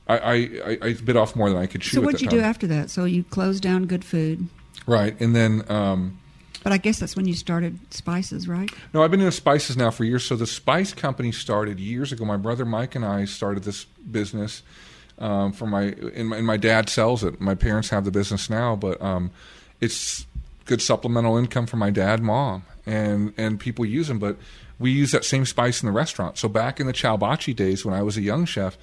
[0.08, 1.96] I I, I, bit off more than I could chew.
[1.96, 2.90] so at what did that you do after that?
[2.90, 4.48] So you closed down good food,
[4.86, 5.64] Right, and then.
[5.70, 6.20] Um,
[6.64, 8.72] but I guess that's when you started spices, right?
[8.94, 10.24] No, I've been in spices now for years.
[10.24, 12.24] So the spice company started years ago.
[12.24, 14.64] My brother Mike and I started this business.
[15.20, 17.40] Um, for my and, my and my dad sells it.
[17.40, 19.32] My parents have the business now, but um,
[19.80, 20.26] it's
[20.66, 24.18] good supplemental income for my dad, mom, and and people use them.
[24.18, 24.38] But
[24.80, 26.38] we use that same spice in the restaurant.
[26.38, 28.78] So back in the Ciao Baci days, when I was a young chef,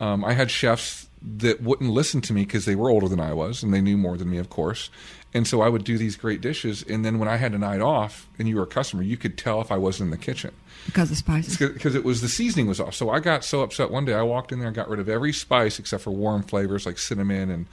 [0.00, 3.34] um, I had chefs that wouldn't listen to me because they were older than I
[3.34, 4.88] was and they knew more than me, of course.
[5.32, 7.80] And so I would do these great dishes, and then when I had a night
[7.80, 10.52] off and you were a customer, you could tell if I wasn't in the kitchen
[10.86, 11.56] Because the spices.
[11.56, 12.94] because it was the seasoning was off.
[12.94, 14.14] So I got so upset one day.
[14.14, 16.98] I walked in there and got rid of every spice except for warm flavors like
[16.98, 17.66] cinnamon and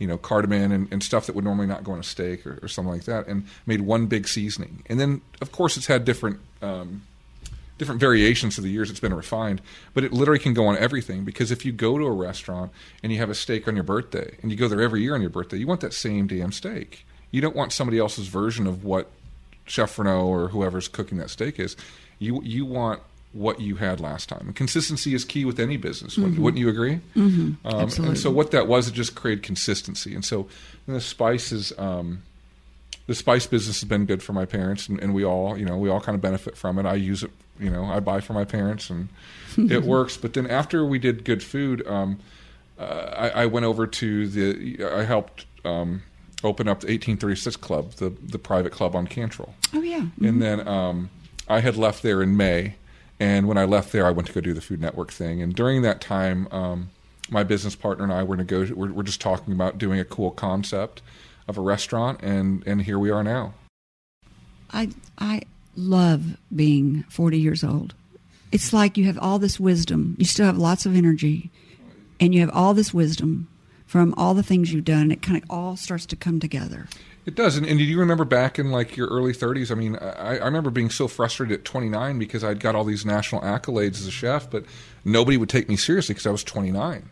[0.00, 2.58] you know cardamom and, and stuff that would normally not go on a steak or,
[2.60, 4.82] or something like that, and made one big seasoning.
[4.86, 6.40] And then of course it's had different.
[6.66, 7.02] Um,
[7.78, 9.60] different variations through the years it's been refined
[9.92, 13.12] but it literally can go on everything because if you go to a restaurant and
[13.12, 15.28] you have a steak on your birthday and you go there every year on your
[15.28, 17.04] birthday you want that same damn steak.
[17.30, 19.10] You don't want somebody else's version of what
[19.66, 21.76] chef Renault or whoever's cooking that steak is.
[22.18, 23.02] You you want
[23.32, 24.46] what you had last time.
[24.46, 27.00] And consistency is key with any business wouldn't, wouldn't you agree?
[27.14, 27.66] Mm-hmm.
[27.66, 30.14] um, and so what that was it just created consistency.
[30.14, 30.48] And so
[30.86, 32.22] the spices um,
[33.06, 35.76] the spice business has been good for my parents and, and we all you know
[35.76, 36.86] we all kind of benefit from it.
[36.86, 39.08] I use it you know i buy for my parents and
[39.56, 40.16] it works.
[40.16, 42.18] But then after we did good food um,
[42.78, 42.82] uh,
[43.16, 46.02] I, I went over to the i helped um,
[46.44, 49.54] open up the 1836 club the, the private club on cantrell.
[49.72, 50.06] Oh yeah.
[50.22, 51.10] and then um,
[51.48, 52.74] I had left there in May,
[53.20, 55.40] and when I left there, I went to go do the Food Network thing.
[55.40, 56.90] And during that time, um,
[57.30, 60.30] my business partner and I were nego- we're, we're just talking about doing a cool
[60.30, 61.02] concept
[61.48, 63.54] of a restaurant, and and here we are now.
[64.72, 65.42] I I
[65.76, 67.94] love being 40 years old.
[68.52, 70.16] It's like you have all this wisdom.
[70.18, 71.50] You still have lots of energy,
[72.20, 73.48] and you have all this wisdom
[73.86, 75.10] from all the things you've done.
[75.10, 76.88] It kind of all starts to come together.
[77.26, 77.56] It does.
[77.56, 79.72] And, and do you remember back in like your early 30s?
[79.72, 83.04] I mean, I, I remember being so frustrated at 29 because I'd got all these
[83.04, 84.64] national accolades as a chef, but
[85.04, 87.10] nobody would take me seriously because I was 29.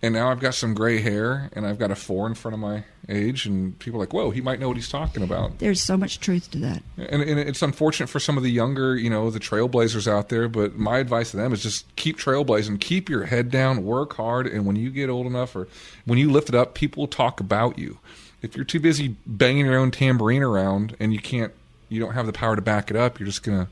[0.00, 2.60] And now I've got some gray hair and I've got a four in front of
[2.60, 5.58] my age, and people are like, whoa, he might know what he's talking about.
[5.58, 6.82] There's so much truth to that.
[6.96, 10.48] And, and it's unfortunate for some of the younger, you know, the trailblazers out there.
[10.48, 14.46] But my advice to them is just keep trailblazing, keep your head down, work hard,
[14.46, 15.68] and when you get old enough, or
[16.04, 17.98] when you lift it up, people will talk about you.
[18.40, 21.52] If you're too busy banging your own tambourine around and you can't,
[21.88, 23.68] you don't have the power to back it up, you're just gonna,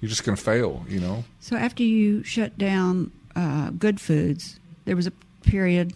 [0.00, 0.84] you're just gonna fail.
[0.88, 1.24] You know.
[1.40, 5.92] So after you shut down uh, Good Foods, there was a period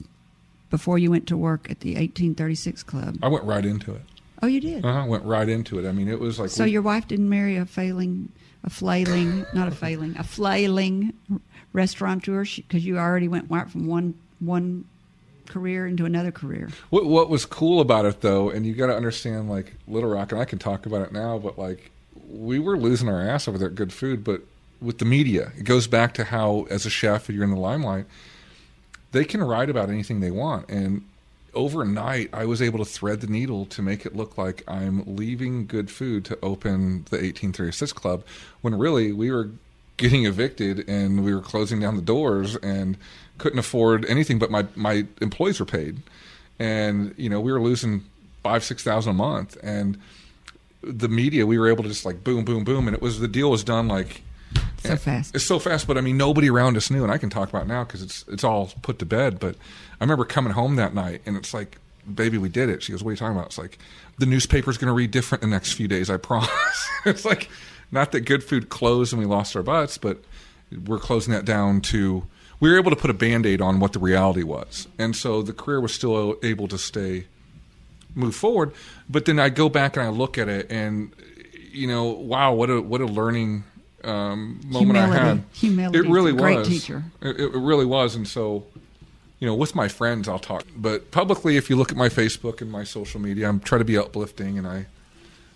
[0.73, 3.19] before you went to work at the 1836 Club.
[3.23, 4.01] I went right into it.
[4.43, 4.85] Oh, you did.
[4.85, 5.87] Uh-huh, went right into it.
[5.87, 8.31] I mean, it was like So we- your wife didn't marry a failing,
[8.65, 11.13] a flailing, not a failing, a flailing
[11.75, 14.85] restaurateur because you already went right from one one
[15.47, 16.71] career into another career.
[16.91, 20.33] What what was cool about it though, and you got to understand, like Little Rock,
[20.33, 21.91] and I can talk about it now, but like
[22.29, 24.41] we were losing our ass over there Good Food, but
[24.81, 28.07] with the media, it goes back to how, as a chef, you're in the limelight.
[29.13, 31.05] They can write about anything they want, and
[31.55, 35.67] overnight, I was able to thread the needle to make it look like I'm leaving
[35.67, 38.25] Good Food to open the 1836 Club,
[38.63, 39.51] when really we were
[39.97, 42.97] getting evicted and we were closing down the doors and
[43.39, 45.99] couldn't afford anything but my my employees were paid.
[46.59, 48.05] And you know we were losing
[48.43, 49.57] five six thousand a month.
[49.63, 49.99] And
[50.83, 52.89] the media we were able to just like boom boom boom.
[52.89, 54.23] And it was the deal was done like
[54.83, 55.35] So fast.
[55.35, 57.63] it's so fast but i mean nobody around us knew and i can talk about
[57.63, 59.55] it now because it's it's all put to bed but
[60.01, 61.79] i remember coming home that night and it's like
[62.13, 62.83] baby we did it.
[62.83, 63.47] She goes what are you talking about?
[63.47, 63.79] It's like
[64.19, 66.89] the newspaper's going to read different the next few days i promise.
[67.07, 67.49] It's like
[67.91, 70.19] not that good food closed and we lost our butts but
[70.87, 72.25] we're closing that down to
[72.61, 74.87] we were able to put a band-aid on what the reality was.
[74.99, 77.27] And so the career was still able to stay
[78.15, 78.73] move forward
[79.09, 81.13] but then i go back and i look at it and
[81.71, 83.65] you know wow what a what a learning
[84.05, 85.19] um, moment I Humility.
[85.19, 85.45] had.
[85.55, 85.99] Humility.
[85.99, 87.05] It really It's a great teacher.
[87.21, 88.67] It, it really was, and so
[89.43, 90.65] you know, with my friends, I'll talk.
[90.77, 93.85] But publicly, if you look at my Facebook and my social media, I'm trying to
[93.85, 94.87] be uplifting and I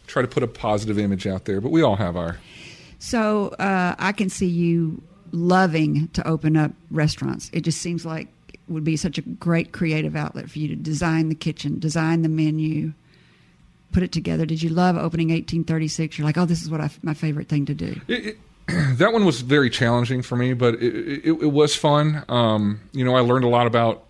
[0.08, 1.60] try to put a positive image out there.
[1.60, 2.38] But we all have our.
[2.98, 7.48] So uh, I can see you loving to open up restaurants.
[7.52, 10.74] It just seems like it would be such a great creative outlet for you to
[10.74, 12.92] design the kitchen, design the menu,
[13.92, 14.46] put it together.
[14.46, 16.18] Did you love opening 1836?
[16.18, 18.00] You're like, oh, this is what I, my favorite thing to do.
[18.08, 18.38] It, it,
[18.98, 22.24] that one was very challenging for me, but it, it, was fun.
[22.28, 24.04] Um, you know, I learned a lot about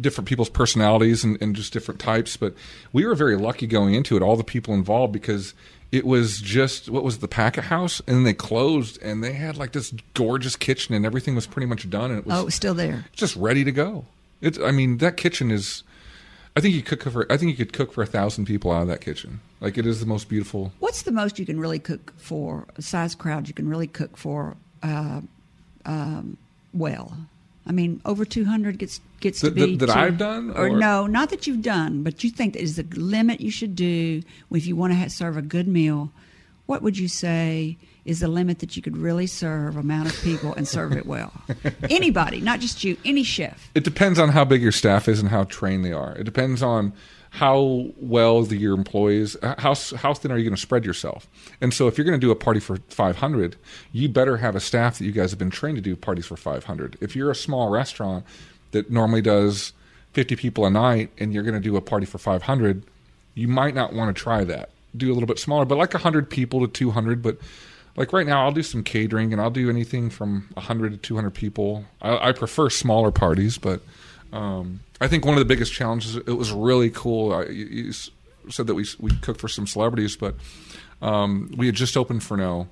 [0.00, 2.36] different people's personalities and, and just different types.
[2.36, 2.54] But
[2.92, 5.54] we were very lucky going into it, all the people involved, because
[5.90, 9.56] it was just what was the Packet House, and then they closed, and they had
[9.56, 12.44] like this gorgeous kitchen, and everything was pretty much done, and it was Oh, it
[12.44, 13.06] was still there.
[13.12, 14.04] just ready to go.
[14.40, 15.82] It's, I mean, that kitchen is.
[16.56, 17.30] I think you could cook for.
[17.32, 19.40] I think you could cook for a thousand people out of that kitchen.
[19.60, 20.72] Like it is the most beautiful.
[20.80, 24.16] What's the most you can really cook for a size crowd you can really cook
[24.16, 25.20] for uh,
[25.84, 26.36] um,
[26.74, 27.16] well?
[27.66, 29.76] I mean, over 200 gets gets to That- that- be.
[29.76, 32.62] that too- I've done, Or, or- no, not that you've done, but you think that
[32.62, 36.10] is the limit you should do if you want to ha serve a good meal.
[36.66, 40.54] What would you say is the limit that you could really serve amount of people
[40.54, 41.32] and serve it well?
[41.90, 43.70] Anybody, not just you, any chef.
[43.74, 46.14] It depends on how big your staff is and how trained they are.
[46.16, 46.92] It depends on
[47.30, 51.28] how well the, your employees how how thin are you going to spread yourself.
[51.60, 53.56] And so if you're going to do a party for 500,
[53.92, 56.36] you better have a staff that you guys have been trained to do parties for
[56.36, 56.98] 500.
[57.00, 58.24] If you're a small restaurant
[58.72, 59.72] that normally does
[60.12, 62.82] 50 people a night and you're going to do a party for 500,
[63.34, 64.70] you might not want to try that.
[64.96, 67.38] Do a little bit smaller, but like 100 people to 200, but
[68.00, 71.34] like right now, I'll do some catering and I'll do anything from 100 to 200
[71.34, 71.84] people.
[72.00, 73.82] I, I prefer smaller parties, but
[74.32, 77.34] um, I think one of the biggest challenges, it was really cool.
[77.34, 77.92] I, you, you
[78.48, 80.34] said that we, we cooked for some celebrities, but
[81.02, 82.68] um, we had just opened Ferneau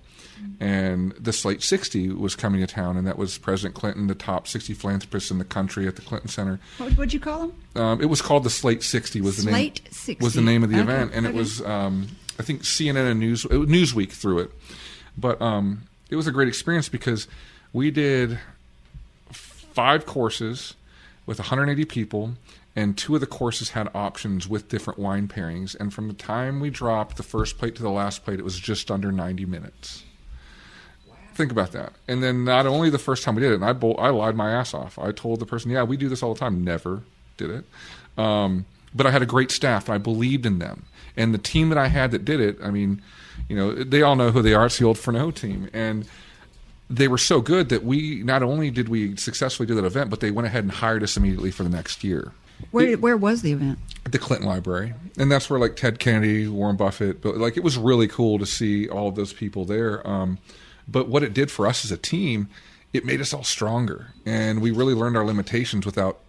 [0.60, 4.48] and the Slate 60 was coming to town, and that was President Clinton, the top
[4.48, 6.58] 60 philanthropists in the country at the Clinton Center.
[6.78, 7.82] What would you call them?
[7.82, 10.24] Um, it was called the Slate 60 was the Slate name 60.
[10.24, 13.20] was the name of the Okay, event and it was um, I think CNN and
[13.20, 14.52] News Newsweek threw it.
[15.18, 17.26] But um, it was a great experience because
[17.72, 18.38] we did
[19.30, 20.74] five courses
[21.26, 22.34] with 180 people
[22.74, 26.60] and two of the courses had options with different wine pairings and from the time
[26.60, 30.04] we dropped the first plate to the last plate it was just under 90 minutes.
[31.34, 31.92] Think about that.
[32.08, 34.34] And then not only the first time we did it, and I bol- I lied
[34.34, 34.98] my ass off.
[34.98, 37.02] I told the person, "Yeah, we do this all the time." Never
[37.36, 37.64] did it.
[38.20, 40.86] Um, but I had a great staff, I believed in them.
[41.16, 43.02] And the team that I had that did it, I mean,
[43.48, 44.66] you know, they all know who they are.
[44.66, 46.06] It's the old Ferneau team, and
[46.90, 50.20] they were so good that we not only did we successfully do that event, but
[50.20, 52.32] they went ahead and hired us immediately for the next year
[52.70, 53.78] Where, where was the event?
[54.06, 57.62] at the Clinton Library, and that's where like Ted Kennedy, Warren Buffett, but like it
[57.62, 60.06] was really cool to see all of those people there.
[60.08, 60.38] Um,
[60.86, 62.48] but what it did for us as a team,
[62.94, 66.20] it made us all stronger, and we really learned our limitations without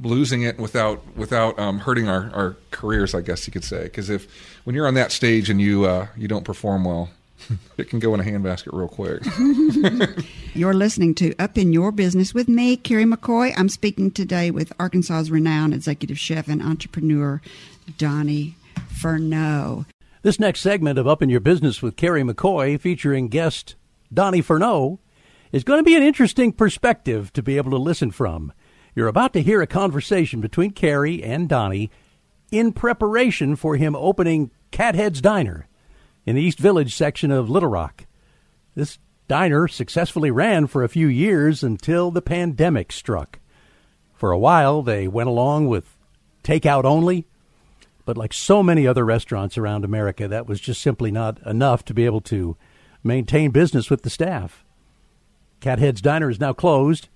[0.00, 3.84] losing it, without without um, hurting our, our careers, I guess you could say.
[3.84, 4.26] Because if
[4.64, 7.10] when you're on that stage and you uh, you don't perform well,
[7.78, 9.22] it can go in a handbasket real quick.
[10.54, 13.52] You're listening to Up in Your Business with me, Kerry McCoy.
[13.56, 17.40] I'm speaking today with Arkansas's renowned executive chef and entrepreneur,
[17.98, 18.56] Donnie
[18.88, 19.86] Ferneau.
[20.22, 23.74] This next segment of Up in Your Business with Kerry McCoy, featuring guest
[24.12, 24.98] Donnie Ferneau,
[25.52, 28.52] is going to be an interesting perspective to be able to listen from.
[28.94, 31.90] You're about to hear a conversation between Kerry and Donnie
[32.50, 35.68] in preparation for him opening Cathead's Diner
[36.26, 38.06] in the East Village section of Little Rock.
[38.74, 38.98] This
[39.28, 43.38] diner successfully ran for a few years until the pandemic struck.
[44.14, 45.96] For a while, they went along with
[46.42, 47.26] takeout only,
[48.04, 51.94] but like so many other restaurants around America, that was just simply not enough to
[51.94, 52.56] be able to
[53.04, 54.64] maintain business with the staff.
[55.60, 57.08] Cathead's Diner is now closed.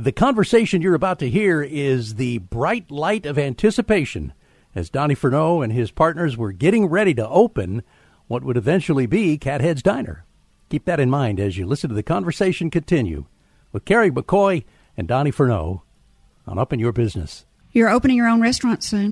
[0.00, 4.32] The conversation you're about to hear is the bright light of anticipation
[4.72, 7.82] as Donnie Ferneau and his partners were getting ready to open
[8.28, 10.24] what would eventually be Cathead's Diner.
[10.70, 13.24] Keep that in mind as you listen to the conversation continue
[13.72, 14.62] with Kerry McCoy
[14.96, 15.82] and Donnie Ferneau
[16.46, 17.44] on Up in Your Business.
[17.72, 19.10] You're opening your own restaurant soon.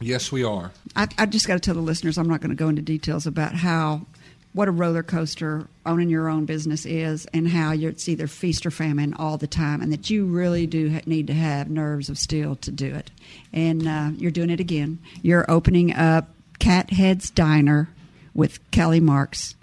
[0.00, 0.72] yes, we are.
[0.96, 3.26] I, I just got to tell the listeners I'm not going to go into details
[3.26, 4.06] about how
[4.52, 8.70] what a roller coaster owning your own business is, and how it's either feast or
[8.70, 12.56] famine all the time, and that you really do need to have nerves of steel
[12.56, 13.10] to do it.
[13.52, 14.98] And uh, you're doing it again.
[15.22, 17.88] You're opening up Cathead's Diner
[18.34, 19.54] with Kelly Marks.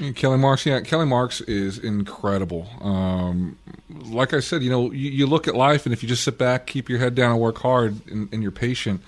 [0.00, 2.66] And Kelly Marks, yeah, Kelly Marks is incredible.
[2.80, 3.58] Um,
[3.90, 6.38] like I said, you know, you, you look at life, and if you just sit
[6.38, 9.02] back, keep your head down, and work hard, and, and you're patient,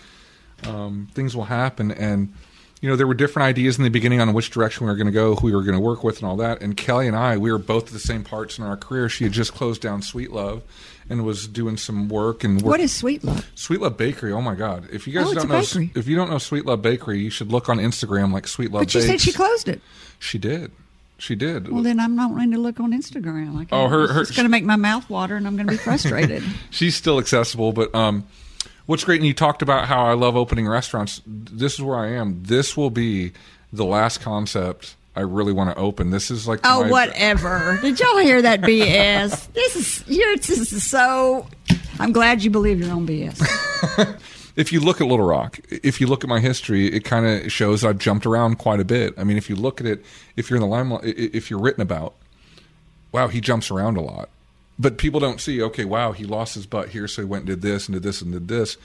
[0.65, 1.91] um, things will happen.
[1.91, 2.35] And
[2.85, 5.07] you know, there were different ideas in the beginning on which direction we were going
[5.07, 6.61] to go, who we were going to work with, and all that.
[6.61, 9.09] And Kelly and I, we were both at the same parts in our career.
[9.09, 10.63] She had just closed down Sweet Love
[11.09, 12.73] and was doing some work and work.
[12.73, 13.51] What is Sweet Love?
[13.55, 14.33] Sweet Love Bakery?
[14.33, 14.87] Oh my God!
[14.93, 15.93] If you guys Oh, don't know, bakery.
[15.95, 18.83] if you don't know Sweet Love Bakery, you should look on Instagram like Sweet Love.
[18.83, 19.81] But you said she closed it.
[20.19, 20.71] She did.
[21.17, 21.71] She did.
[21.73, 23.57] Well, then I'm not going to look on Instagram.
[23.57, 25.73] I Oh, her- her- It's going to make my mouth water, and I'm going to
[25.73, 26.43] be frustrated.
[26.71, 27.73] she's still accessible.
[27.73, 28.27] But um,
[28.87, 31.21] what's great, and you talked about how I love opening restaurants.
[31.27, 32.43] This is where I am.
[32.43, 33.33] This will be
[33.73, 36.11] the last concept I really want to open.
[36.11, 37.79] This is like oh, my- whatever!
[37.83, 39.53] Did y'all hear that BS?
[39.53, 41.47] this is you're this is so.
[41.99, 44.21] I'm glad you believe your own BS.
[44.57, 47.51] If you look at Little Rock, if you look at my history, it kind of
[47.51, 49.13] shows I've jumped around quite a bit.
[49.17, 50.05] I mean, if you look at it,
[50.37, 52.15] if you're in the limelight, if you're written about,
[53.11, 54.29] wow, he jumps around a lot.
[54.79, 57.49] But people don't see, okay, wow, he lost his butt here, so he went and
[57.49, 58.77] did this and did this and did this.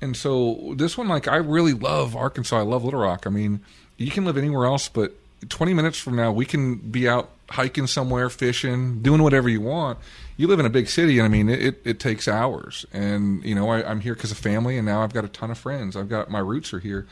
[0.00, 2.58] And so this one, like, I really love Arkansas.
[2.58, 3.26] I love Little Rock.
[3.26, 3.60] I mean,
[3.96, 5.14] you can live anywhere else, but
[5.48, 9.98] 20 minutes from now, we can be out hiking somewhere, fishing, doing whatever you want.
[10.36, 12.86] You live in a big city, and I mean, it, it, it takes hours.
[12.92, 15.50] And, you know, I, I'm here because of family, and now I've got a ton
[15.50, 15.96] of friends.
[15.96, 17.06] I've got my roots are here.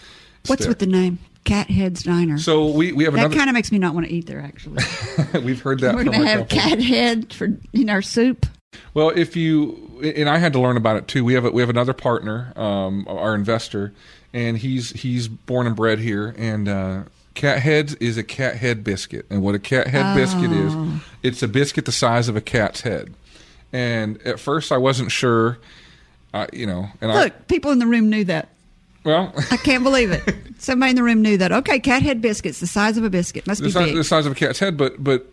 [0.46, 2.38] What's with the name Cathead's Diner?
[2.38, 3.36] So we, we have that another.
[3.36, 4.40] kind of makes me not want to eat there.
[4.40, 4.82] Actually,
[5.42, 6.58] we've heard that we're going to have couple.
[6.58, 8.46] cat head for in our soup.
[8.94, 11.24] Well, if you and I had to learn about it too.
[11.24, 13.92] We have a, we have another partner, um, our investor,
[14.32, 16.34] and he's he's born and bred here.
[16.38, 17.02] And uh,
[17.34, 21.00] cat heads is a cat head biscuit, and what a cat head biscuit is, Oh.
[21.22, 23.14] it's a biscuit the size of a cat's head.
[23.72, 25.58] And at first, I wasn't sure,
[26.32, 26.88] uh, you know.
[27.00, 28.48] And I Look, people in the room knew that.
[29.04, 30.22] Well, I can't believe it.
[30.58, 31.52] Somebody in the room knew that.
[31.52, 33.96] Okay, cat head biscuits, the size of a biscuit, must the be size, big.
[33.96, 35.26] the size of a cat's head, but but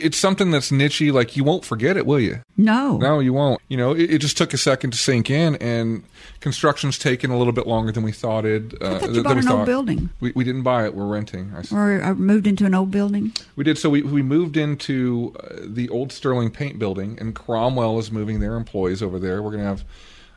[0.00, 1.12] it's something that's nichey.
[1.12, 2.40] Like you won't forget it, will you?
[2.56, 3.60] no, No, you won't.
[3.68, 6.04] You know, it, it just took a second to sink in, and
[6.40, 8.74] construction's taken a little bit longer than we thought it.
[8.80, 10.10] Uh, I thought you than bought we an old building.
[10.20, 10.94] We, we didn't buy it.
[10.94, 11.52] We're renting.
[11.56, 13.32] I s- or I moved into an old building.
[13.56, 13.76] we did.
[13.78, 18.38] So we, we moved into uh, the old Sterling Paint Building, and Cromwell is moving
[18.38, 19.42] their employees over there.
[19.42, 19.84] We're going to have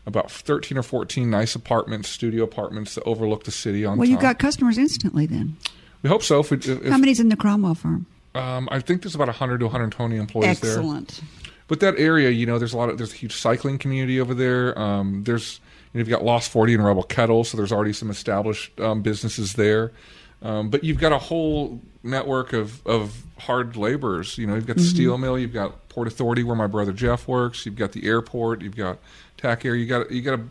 [0.06, 4.18] about 13 or 14 nice apartments, studio apartments that overlook the city on Well, you
[4.18, 5.58] got customers instantly then.
[6.02, 6.40] we hope so.
[6.40, 8.06] If, we, if, How many's in the Cromwell firm?
[8.34, 10.72] um, I think there's about 100 to 120 employees there.
[10.72, 11.22] Excellent.
[11.68, 14.34] But that area, you know, there's a lot of there's a huge cycling community over
[14.34, 14.78] there.
[14.78, 15.62] Um, there's
[15.94, 19.02] you know, you've got Lost Forty and Rebel Kettle, so there's already some established um,
[19.02, 19.94] businesses there.
[20.42, 24.38] Um, but you've got a whole network of, of hard laborers.
[24.38, 27.28] You know, you've got the steel mill, you've got Port Authority where my brother Jeff
[27.28, 28.98] works, you've got the airport, you've got
[29.38, 30.44] TAC Air, you got you got a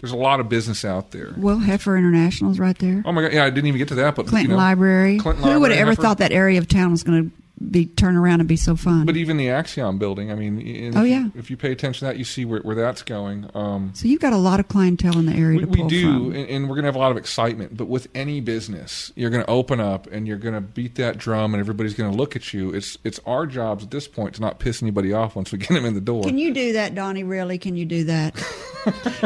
[0.00, 1.34] there's a lot of business out there.
[1.36, 3.02] Will Heifer International's right there.
[3.04, 5.18] Oh my god, yeah, I didn't even get to that, but Clinton you know, Library.
[5.18, 6.02] Clinton Who would have ever Heifer.
[6.02, 7.36] thought that area of town was going to
[7.70, 9.06] be turn around and be so fun?
[9.06, 11.28] But even the Axiom building, I mean, Oh, if, yeah.
[11.34, 13.48] if you pay attention to that, you see where, where that's going.
[13.54, 16.48] Um, so you've got a lot of clientele in the area We, we do, and,
[16.50, 17.76] and we're going to have a lot of excitement.
[17.76, 21.18] But with any business, you're going to open up and you're going to beat that
[21.18, 22.70] drum, and everybody's going to look at you.
[22.74, 25.68] It's it's our jobs at this point to not piss anybody off once we get
[25.70, 26.24] them in the door.
[26.24, 27.24] Can you do that, Donnie?
[27.24, 27.58] Really?
[27.58, 28.36] Can you do that?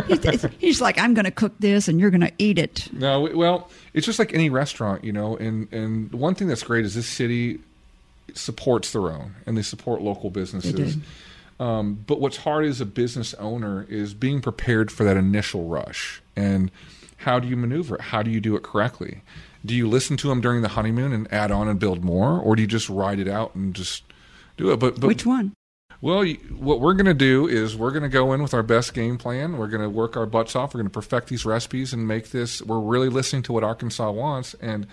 [0.06, 2.88] He's- He's like, I'm going to cook this, and you're going to eat it.
[2.92, 5.36] No, well, it's just like any restaurant, you know.
[5.36, 7.58] And and one thing that's great is this city
[8.36, 10.96] supports their own, and they support local businesses.
[11.58, 16.22] Um, but what's hard as a business owner is being prepared for that initial rush.
[16.34, 16.70] And
[17.18, 18.00] how do you maneuver it?
[18.00, 19.22] How do you do it correctly?
[19.64, 22.56] Do you listen to them during the honeymoon and add on and build more, or
[22.56, 24.04] do you just ride it out and just
[24.56, 24.78] do it?
[24.78, 25.52] But, but Which one?
[26.00, 28.94] well, what we're going to do is we're going to go in with our best
[28.94, 29.58] game plan.
[29.58, 30.72] We're going to work our butts off.
[30.72, 32.62] We're going to perfect these recipes and make this.
[32.62, 34.86] We're really listening to what Arkansas wants, and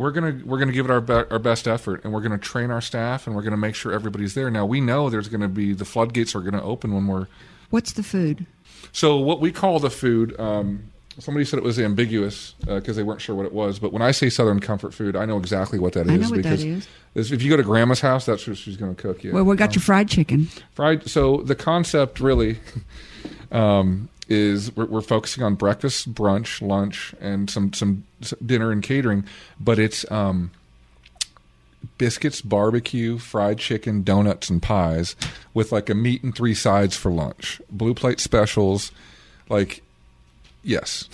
[0.00, 2.22] we're going to we're going to give it our be- our best effort, and we're
[2.22, 4.50] going to train our staff, and we're going to make sure everybody's there.
[4.50, 7.26] Now we know there's going to be the floodgates are going to open when we're.
[7.68, 8.46] What's the food?
[8.92, 10.40] So what we call the food.
[10.40, 10.84] Um,
[11.20, 13.78] somebody said it was ambiguous because they weren't sure what it was.
[13.78, 16.28] But when I say Southern comfort food, I know exactly what that is I know
[16.30, 16.88] what that because is.
[17.14, 19.32] is- if you go to Grandma's house, that's what she's going to cook you.
[19.32, 20.48] Well, we got your fried chicken.
[20.72, 21.08] Fried.
[21.08, 22.58] So the concept really
[23.52, 28.04] um, is we're, we're focusing on breakfast, brunch, lunch, and some some
[28.44, 29.24] dinner and catering,
[29.58, 30.52] but it's um,
[31.98, 35.16] biscuits, barbecue, fried chicken, donuts, and pies
[35.54, 37.60] with like a meat and three sides for lunch.
[37.70, 38.92] Blue plate specials,
[39.48, 39.82] like
[40.62, 41.08] yes,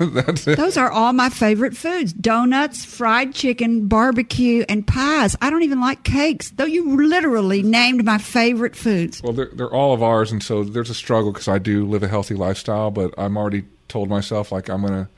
[0.00, 0.56] that's it.
[0.56, 5.36] Those are all my favorite foods donuts, fried chicken, barbecue, and pies.
[5.40, 9.22] I don't even like cakes, though you literally named my favorite foods.
[9.22, 12.02] Well, they're, they're all of ours, and so there's a struggle because I do live
[12.02, 15.08] a healthy lifestyle, but I'm already told myself like I'm going to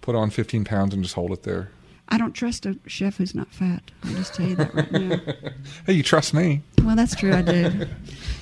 [0.00, 1.70] put on 15 pounds and just hold it there.
[2.10, 3.82] I don't trust a chef who's not fat.
[4.02, 5.20] I'll just tell you that right now.
[5.86, 6.62] Hey, you trust me?
[6.82, 7.34] Well, that's true.
[7.34, 7.86] I do.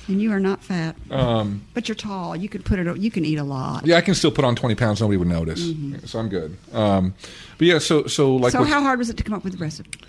[0.07, 2.35] and you are not fat, Um, but you're tall.
[2.35, 2.97] You could put it.
[2.97, 3.85] You can eat a lot.
[3.85, 5.01] yeah, I can still put on 20 pounds.
[5.01, 5.71] Nobody would notice.
[6.09, 6.57] So I'm good.
[6.73, 7.13] Um,
[7.57, 8.63] but yeah, so, so like, Mm-hmm.
[8.63, 9.99] so how hard was it to come up with the recipe?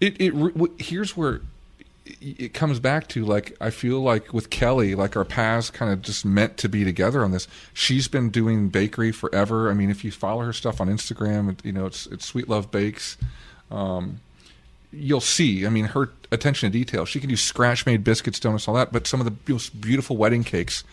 [0.00, 1.42] it, it, w- here's where it
[2.20, 6.02] it comes back to like I feel like with Kelly, like our paths kind of
[6.02, 7.48] just meant to be together on this.
[7.72, 9.70] She's been doing bakery forever.
[9.70, 12.70] I mean, if you follow her stuff on Instagram, you know it's it's Sweet Love
[12.70, 13.16] Bakes.
[13.70, 14.20] Um,
[14.96, 15.66] you'll see.
[15.66, 17.04] I mean, her attention to detail.
[17.04, 18.92] She can do scratch made biscuits, donuts, all that.
[18.92, 20.84] But some of the most beautiful wedding cakes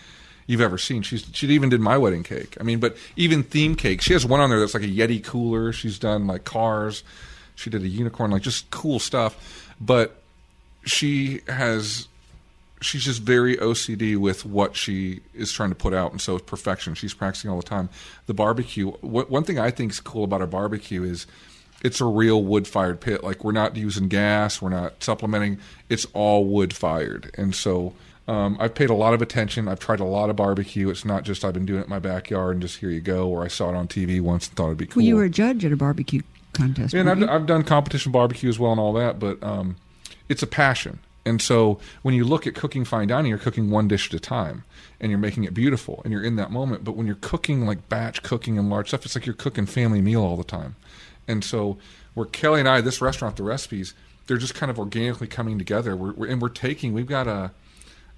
[0.47, 1.02] you've ever seen.
[1.02, 2.58] She's she even did my wedding cake.
[2.60, 4.02] I mean, but even theme cake.
[4.02, 5.72] She has one on there that's like a Yeti cooler.
[5.72, 7.04] She's done like cars.
[7.56, 9.74] She did a unicorn, like just cool stuff.
[9.80, 10.22] But
[10.84, 12.08] she has
[12.82, 16.45] she's just very OCD with what she is trying to put out, and so it's
[16.45, 16.95] perfection.
[16.95, 17.89] She's practicing all the time.
[18.26, 18.89] The barbecue.
[18.89, 21.28] One thing I think is cool about our barbecue is
[21.84, 23.23] it's a real wood fired pit.
[23.23, 25.59] Like we're not using gas, we're not supplementing.
[25.89, 27.93] It's all wood fired, and so.
[28.27, 29.67] Um, I've paid a lot of attention.
[29.67, 30.89] I've tried a lot of barbecue.
[30.89, 33.27] It's not just I've been doing it in my backyard and just here you go,
[33.27, 35.01] or I saw it on TV once and thought it'd be cool.
[35.01, 36.21] Well, you were a judge at a barbecue
[36.53, 36.93] contest.
[36.93, 37.23] Yeah, and I've.
[37.29, 39.75] I've done competition barbecue as well and all that, but um,
[40.29, 40.99] it's a passion.
[41.25, 44.19] And so when you look at cooking fine dining, you're cooking one dish at a
[44.19, 44.63] time
[44.99, 46.84] and you're making it beautiful and you're in that moment.
[46.84, 50.01] But when you're cooking like batch cooking and large stuff, it's like you're cooking family
[50.01, 50.75] meal all the time.
[51.28, 51.78] And so
[52.13, 53.93] where Kelly and I, this restaurant, the recipes,
[54.28, 55.95] they're just kind of organically coming together.
[55.95, 57.51] We're, we're, and we're taking, we've got a,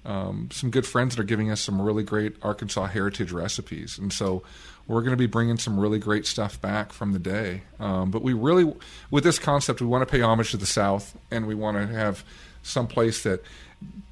[0.04, 4.12] um, some good friends that are giving us some really great Arkansas heritage recipes, and
[4.12, 4.42] so
[4.86, 7.62] we're going to be bringing some really great stuff back from the day.
[7.80, 8.70] Um, but we really,
[9.10, 11.86] with this concept, we want to pay homage to the South, and we want to
[11.86, 12.22] have
[12.62, 13.42] some place that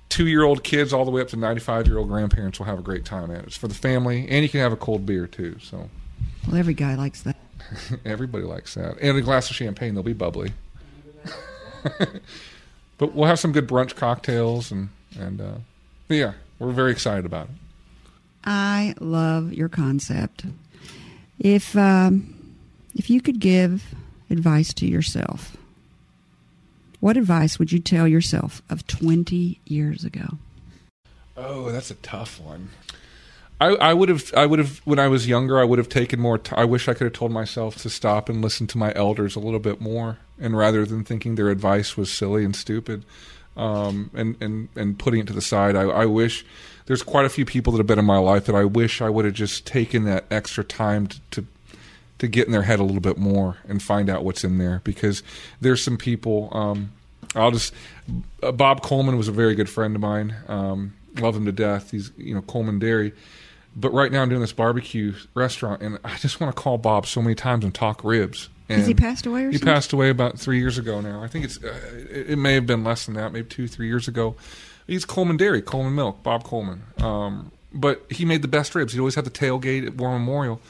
[0.08, 3.44] two-year-old kids all the way up to ninety-five-year-old grandparents will have a great time at.
[3.44, 5.58] It's for the family, and you can have a cold beer too.
[5.60, 5.90] So
[6.46, 7.36] well, every guy likes that.
[8.04, 9.94] everybody likes that, and a glass of champagne.
[9.94, 10.52] They'll be bubbly.
[12.98, 14.88] but we'll have some good brunch cocktails, and
[15.18, 15.54] and uh,
[16.08, 17.54] yeah, we're very excited about it.
[18.44, 20.44] I love your concept.
[21.38, 22.54] If um,
[22.94, 23.94] if you could give
[24.30, 25.56] advice to yourself,
[27.00, 30.38] what advice would you tell yourself of twenty years ago?
[31.36, 32.68] Oh, that's a tough one.
[33.62, 36.18] I, I would have, I would have, when I was younger, I would have taken
[36.18, 36.36] more.
[36.38, 39.36] T- I wish I could have told myself to stop and listen to my elders
[39.36, 43.04] a little bit more, and rather than thinking their advice was silly and stupid,
[43.56, 46.44] um, and and and putting it to the side, I, I wish
[46.86, 49.08] there's quite a few people that have been in my life that I wish I
[49.08, 51.46] would have just taken that extra time to, to
[52.18, 54.80] to get in their head a little bit more and find out what's in there
[54.82, 55.22] because
[55.60, 56.48] there's some people.
[56.52, 56.92] Um,
[57.36, 57.72] I'll just
[58.40, 60.34] Bob Coleman was a very good friend of mine.
[60.48, 61.92] Um, love him to death.
[61.92, 63.12] He's you know Coleman Dairy,
[63.74, 67.06] but right now I'm doing this barbecue restaurant, and I just want to call Bob
[67.06, 68.48] so many times and talk ribs.
[68.68, 69.74] And Has he passed away or He something?
[69.74, 71.22] passed away about three years ago now.
[71.22, 71.74] I think it's uh,
[72.10, 74.36] it, it may have been less than that, maybe two three years ago.
[74.86, 76.82] He's Coleman Dairy, Coleman Milk, Bob Coleman.
[76.98, 78.92] Um, but he made the best ribs.
[78.92, 80.60] He always had the tailgate at War Memorial,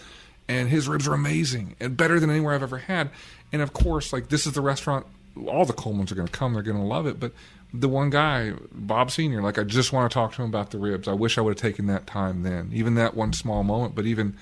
[0.49, 3.11] and his ribs are amazing and better than anywhere I've ever had.
[3.53, 5.07] And of course, like this is the restaurant.
[5.47, 6.55] All the Colemans are going to come.
[6.55, 7.19] They're going to love it.
[7.19, 7.33] But
[7.75, 10.79] the one guy, Bob Senior, like I just want to talk to him about the
[10.79, 11.09] ribs.
[11.09, 13.95] I wish I would have taken that time then, even that one small moment.
[13.95, 14.37] But even,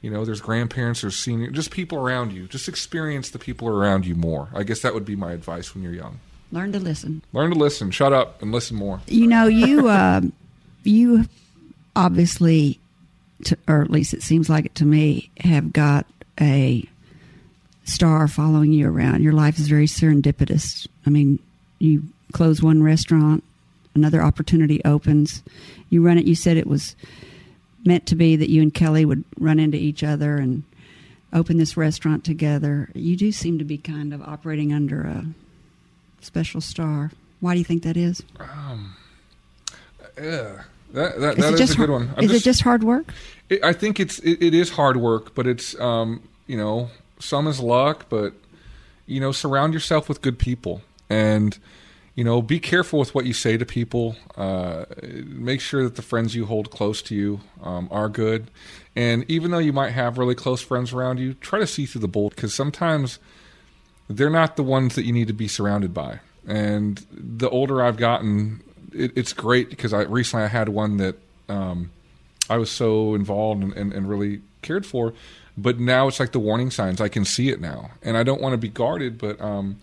[0.00, 2.48] you know, there's grandparents, there's senior, just people around you.
[2.48, 4.48] Just experience the people around you more.
[4.54, 6.18] I guess that would be my advice when you're young.
[6.50, 7.22] Learn to listen.
[7.32, 7.90] Learn to listen.
[7.90, 9.00] Shut up and listen more.
[9.06, 10.22] You know, you uh,
[10.82, 11.26] you
[11.94, 12.80] obviously,
[13.44, 16.06] to, or at least it seems like it to me, have got
[16.40, 16.84] a
[17.84, 19.22] star following you around.
[19.22, 20.86] Your life is very serendipitous.
[21.06, 21.38] I mean,
[21.78, 22.02] you
[22.32, 23.44] close one restaurant,
[23.94, 25.42] another opportunity opens.
[25.90, 26.24] You run it.
[26.24, 26.96] You said it was
[27.84, 30.62] meant to be that you and Kelly would run into each other and
[31.32, 32.90] open this restaurant together.
[32.94, 35.26] You do seem to be kind of operating under a
[36.20, 37.10] special star.
[37.40, 38.22] Why do you think that is?
[40.20, 40.62] Yeah,
[40.92, 42.12] that that, Is that is just a good one.
[42.16, 43.12] I'm Is it just hard work?
[43.48, 47.48] It, I think it's it, it is hard work, but it's um, you know some
[47.48, 48.34] is luck, but
[49.06, 51.58] you know surround yourself with good people and
[52.14, 54.16] you know be careful with what you say to people.
[54.36, 54.84] Uh,
[55.24, 58.50] make sure that the friends you hold close to you um, are good,
[58.94, 62.00] and even though you might have really close friends around you, try to see through
[62.00, 63.18] the bull because sometimes
[64.08, 66.20] they're not the ones that you need to be surrounded by.
[66.46, 71.16] And the older I've gotten, it, it's great because I recently I had one that
[71.48, 71.90] um,
[72.50, 75.14] I was so involved and, and, and really cared for,
[75.56, 77.00] but now it's like the warning signs.
[77.00, 79.78] I can see it now, and I don't want to be guarded, but um,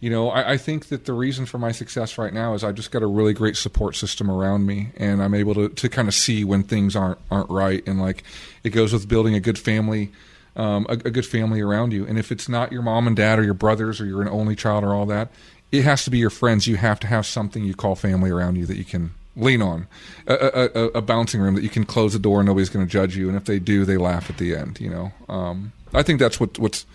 [0.00, 2.74] you know, I, I think that the reason for my success right now is I've
[2.74, 6.08] just got a really great support system around me, and I'm able to, to kind
[6.08, 8.22] of see when things aren't aren't right, and like
[8.62, 10.10] it goes with building a good family,
[10.54, 12.06] um, a, a good family around you.
[12.06, 14.54] And if it's not your mom and dad or your brothers or you're an only
[14.54, 15.30] child or all that,
[15.72, 16.66] it has to be your friends.
[16.66, 19.86] You have to have something you call family around you that you can lean on,
[20.26, 22.84] a, a, a, a bouncing room that you can close the door and nobody's going
[22.84, 23.28] to judge you.
[23.28, 24.80] And if they do, they laugh at the end.
[24.80, 26.86] You know, um, I think that's what what's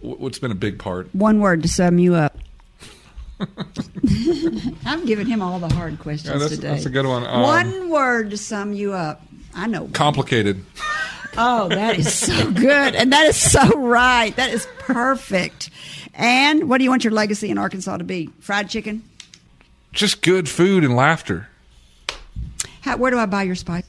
[0.00, 1.14] what's been a big part.
[1.14, 2.38] One word to sum you up.
[4.86, 6.68] I'm giving him all the hard questions Yeah, that's- today.
[6.70, 7.26] that's a good one.
[7.26, 9.22] Um, one word to sum you up.
[9.54, 9.88] I know.
[9.92, 10.64] Complicated.
[11.38, 12.94] Oh, that is so good.
[12.94, 14.34] And that is so right.
[14.36, 15.68] That is perfect.
[16.14, 18.30] And what do you want your legacy in Arkansas to be?
[18.40, 19.02] Fried chicken?
[19.92, 21.50] Just good food and laughter.
[22.80, 23.84] How, where do I buy your spice?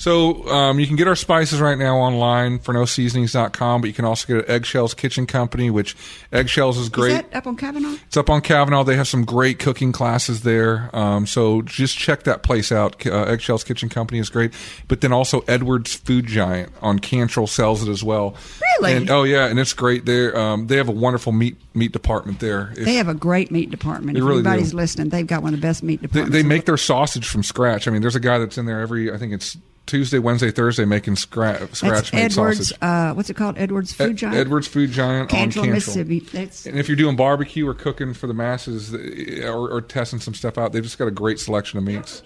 [0.00, 4.06] So um, you can get our spices right now online for noseasonings.com, but you can
[4.06, 5.94] also get at Eggshells Kitchen Company, which
[6.32, 7.10] Eggshells is great.
[7.12, 7.96] Is that up on Kavanaugh?
[8.06, 8.82] It's up on Kavanaugh.
[8.82, 10.88] They have some great cooking classes there.
[10.96, 13.06] Um, so just check that place out.
[13.06, 14.54] Uh, Eggshells Kitchen Company is great.
[14.88, 18.34] But then also Edwards Food Giant on Cantrell sells it as well.
[18.80, 18.96] Really?
[18.96, 20.06] And, oh yeah, and it's great.
[20.06, 22.72] They um, they have a wonderful meat meat department there.
[22.74, 24.14] If- They have a great meat department.
[24.14, 24.76] They if really do.
[24.76, 26.32] listening, they've got one of the best meat they, departments.
[26.32, 27.86] they in make their sausage from scratch.
[27.86, 29.12] I mean, there's a guy that's in there every.
[29.12, 32.58] I think it's Tuesday, Wednesday, Thursday making scratch That's scratch made Edwards.
[32.68, 32.78] sausage.
[32.80, 33.58] Uh, what's it called?
[33.58, 34.36] Edwards Food Ed- Giant.
[34.36, 35.74] Edwards Food Giant Cantrell, on Cantrell.
[35.74, 36.20] Mississippi.
[36.20, 40.20] That's And if you're doing barbecue or cooking for the masses uh, or, or testing
[40.20, 42.22] some stuff out, they've just got a great selection of meats.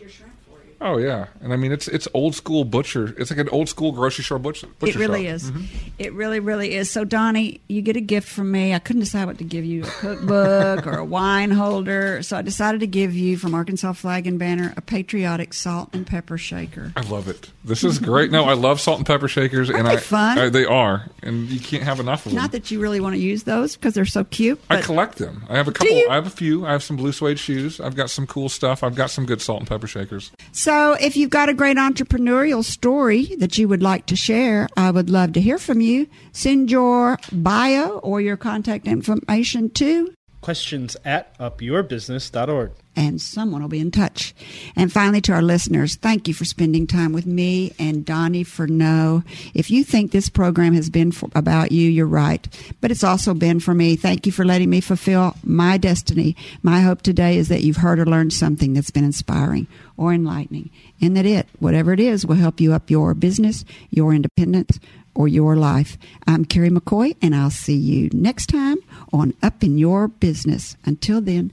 [0.87, 3.15] Oh yeah, and I mean it's it's old school butcher.
[3.17, 4.67] It's like an old school grocery store butcher.
[4.79, 5.35] butcher It really shop.
[5.35, 5.51] is.
[5.51, 5.65] Mm-hmm.
[5.99, 6.91] It really, really is.
[6.91, 8.75] So, Donnie, you get a gift from me.
[8.75, 12.23] I couldn't decide what to give you a cookbook or a wine holder.
[12.23, 16.07] So, I decided to give you from Arkansas Flag and Banner a patriotic salt and
[16.07, 16.93] pepper shaker.
[16.97, 17.51] I love it.
[17.65, 18.31] This is great.
[18.31, 20.39] No, I love salt and pepper shakers, and they I, fun?
[20.39, 22.43] I they are, and you can't have enough of them.
[22.43, 24.61] Not that you really want to use those because they're so cute.
[24.69, 25.47] I collect them.
[25.49, 26.11] I have a couple.
[26.11, 26.67] I have a few.
[26.67, 27.81] I have some blue suede shoes.
[27.81, 28.83] I've got some cool stuff.
[28.83, 30.31] I've got some good salt and pepper shakers.
[30.75, 34.91] So, if you've got a great entrepreneurial story that you would like to share, I
[34.91, 36.09] would love to hear from you.
[36.33, 42.73] Send your bio or your contact information to Questions at upyourbusiness.org.
[42.97, 44.35] and someone will be in touch.
[44.77, 49.23] And finally, to our listeners, thank you for spending time with me and Donnie Ferneau.
[49.55, 52.47] If you think this program has been for, about you, you're right.
[52.81, 53.97] But it's also been for me.
[53.97, 56.37] Thank you for letting me fulfill my destiny.
[56.63, 59.67] My hope today is that you've heard or learned something that's been inspiring
[59.97, 60.71] or enlightening,
[61.01, 64.81] and that it, whatever it is, will help you up your business, your independence,
[65.15, 65.97] or your life.
[66.27, 68.79] I'm Kerry McCoy, and I'll see you next time
[69.13, 70.77] on Up in Your Business.
[70.85, 71.53] Until then,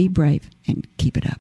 [0.00, 1.40] be brave and keep it up.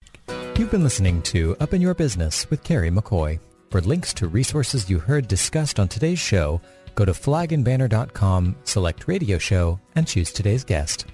[0.57, 3.39] You've been listening to Up in Your Business with Kerry McCoy.
[3.70, 6.60] For links to resources you heard discussed on today's show,
[6.95, 11.05] go to flagandbanner.com, select radio show, and choose today's guest.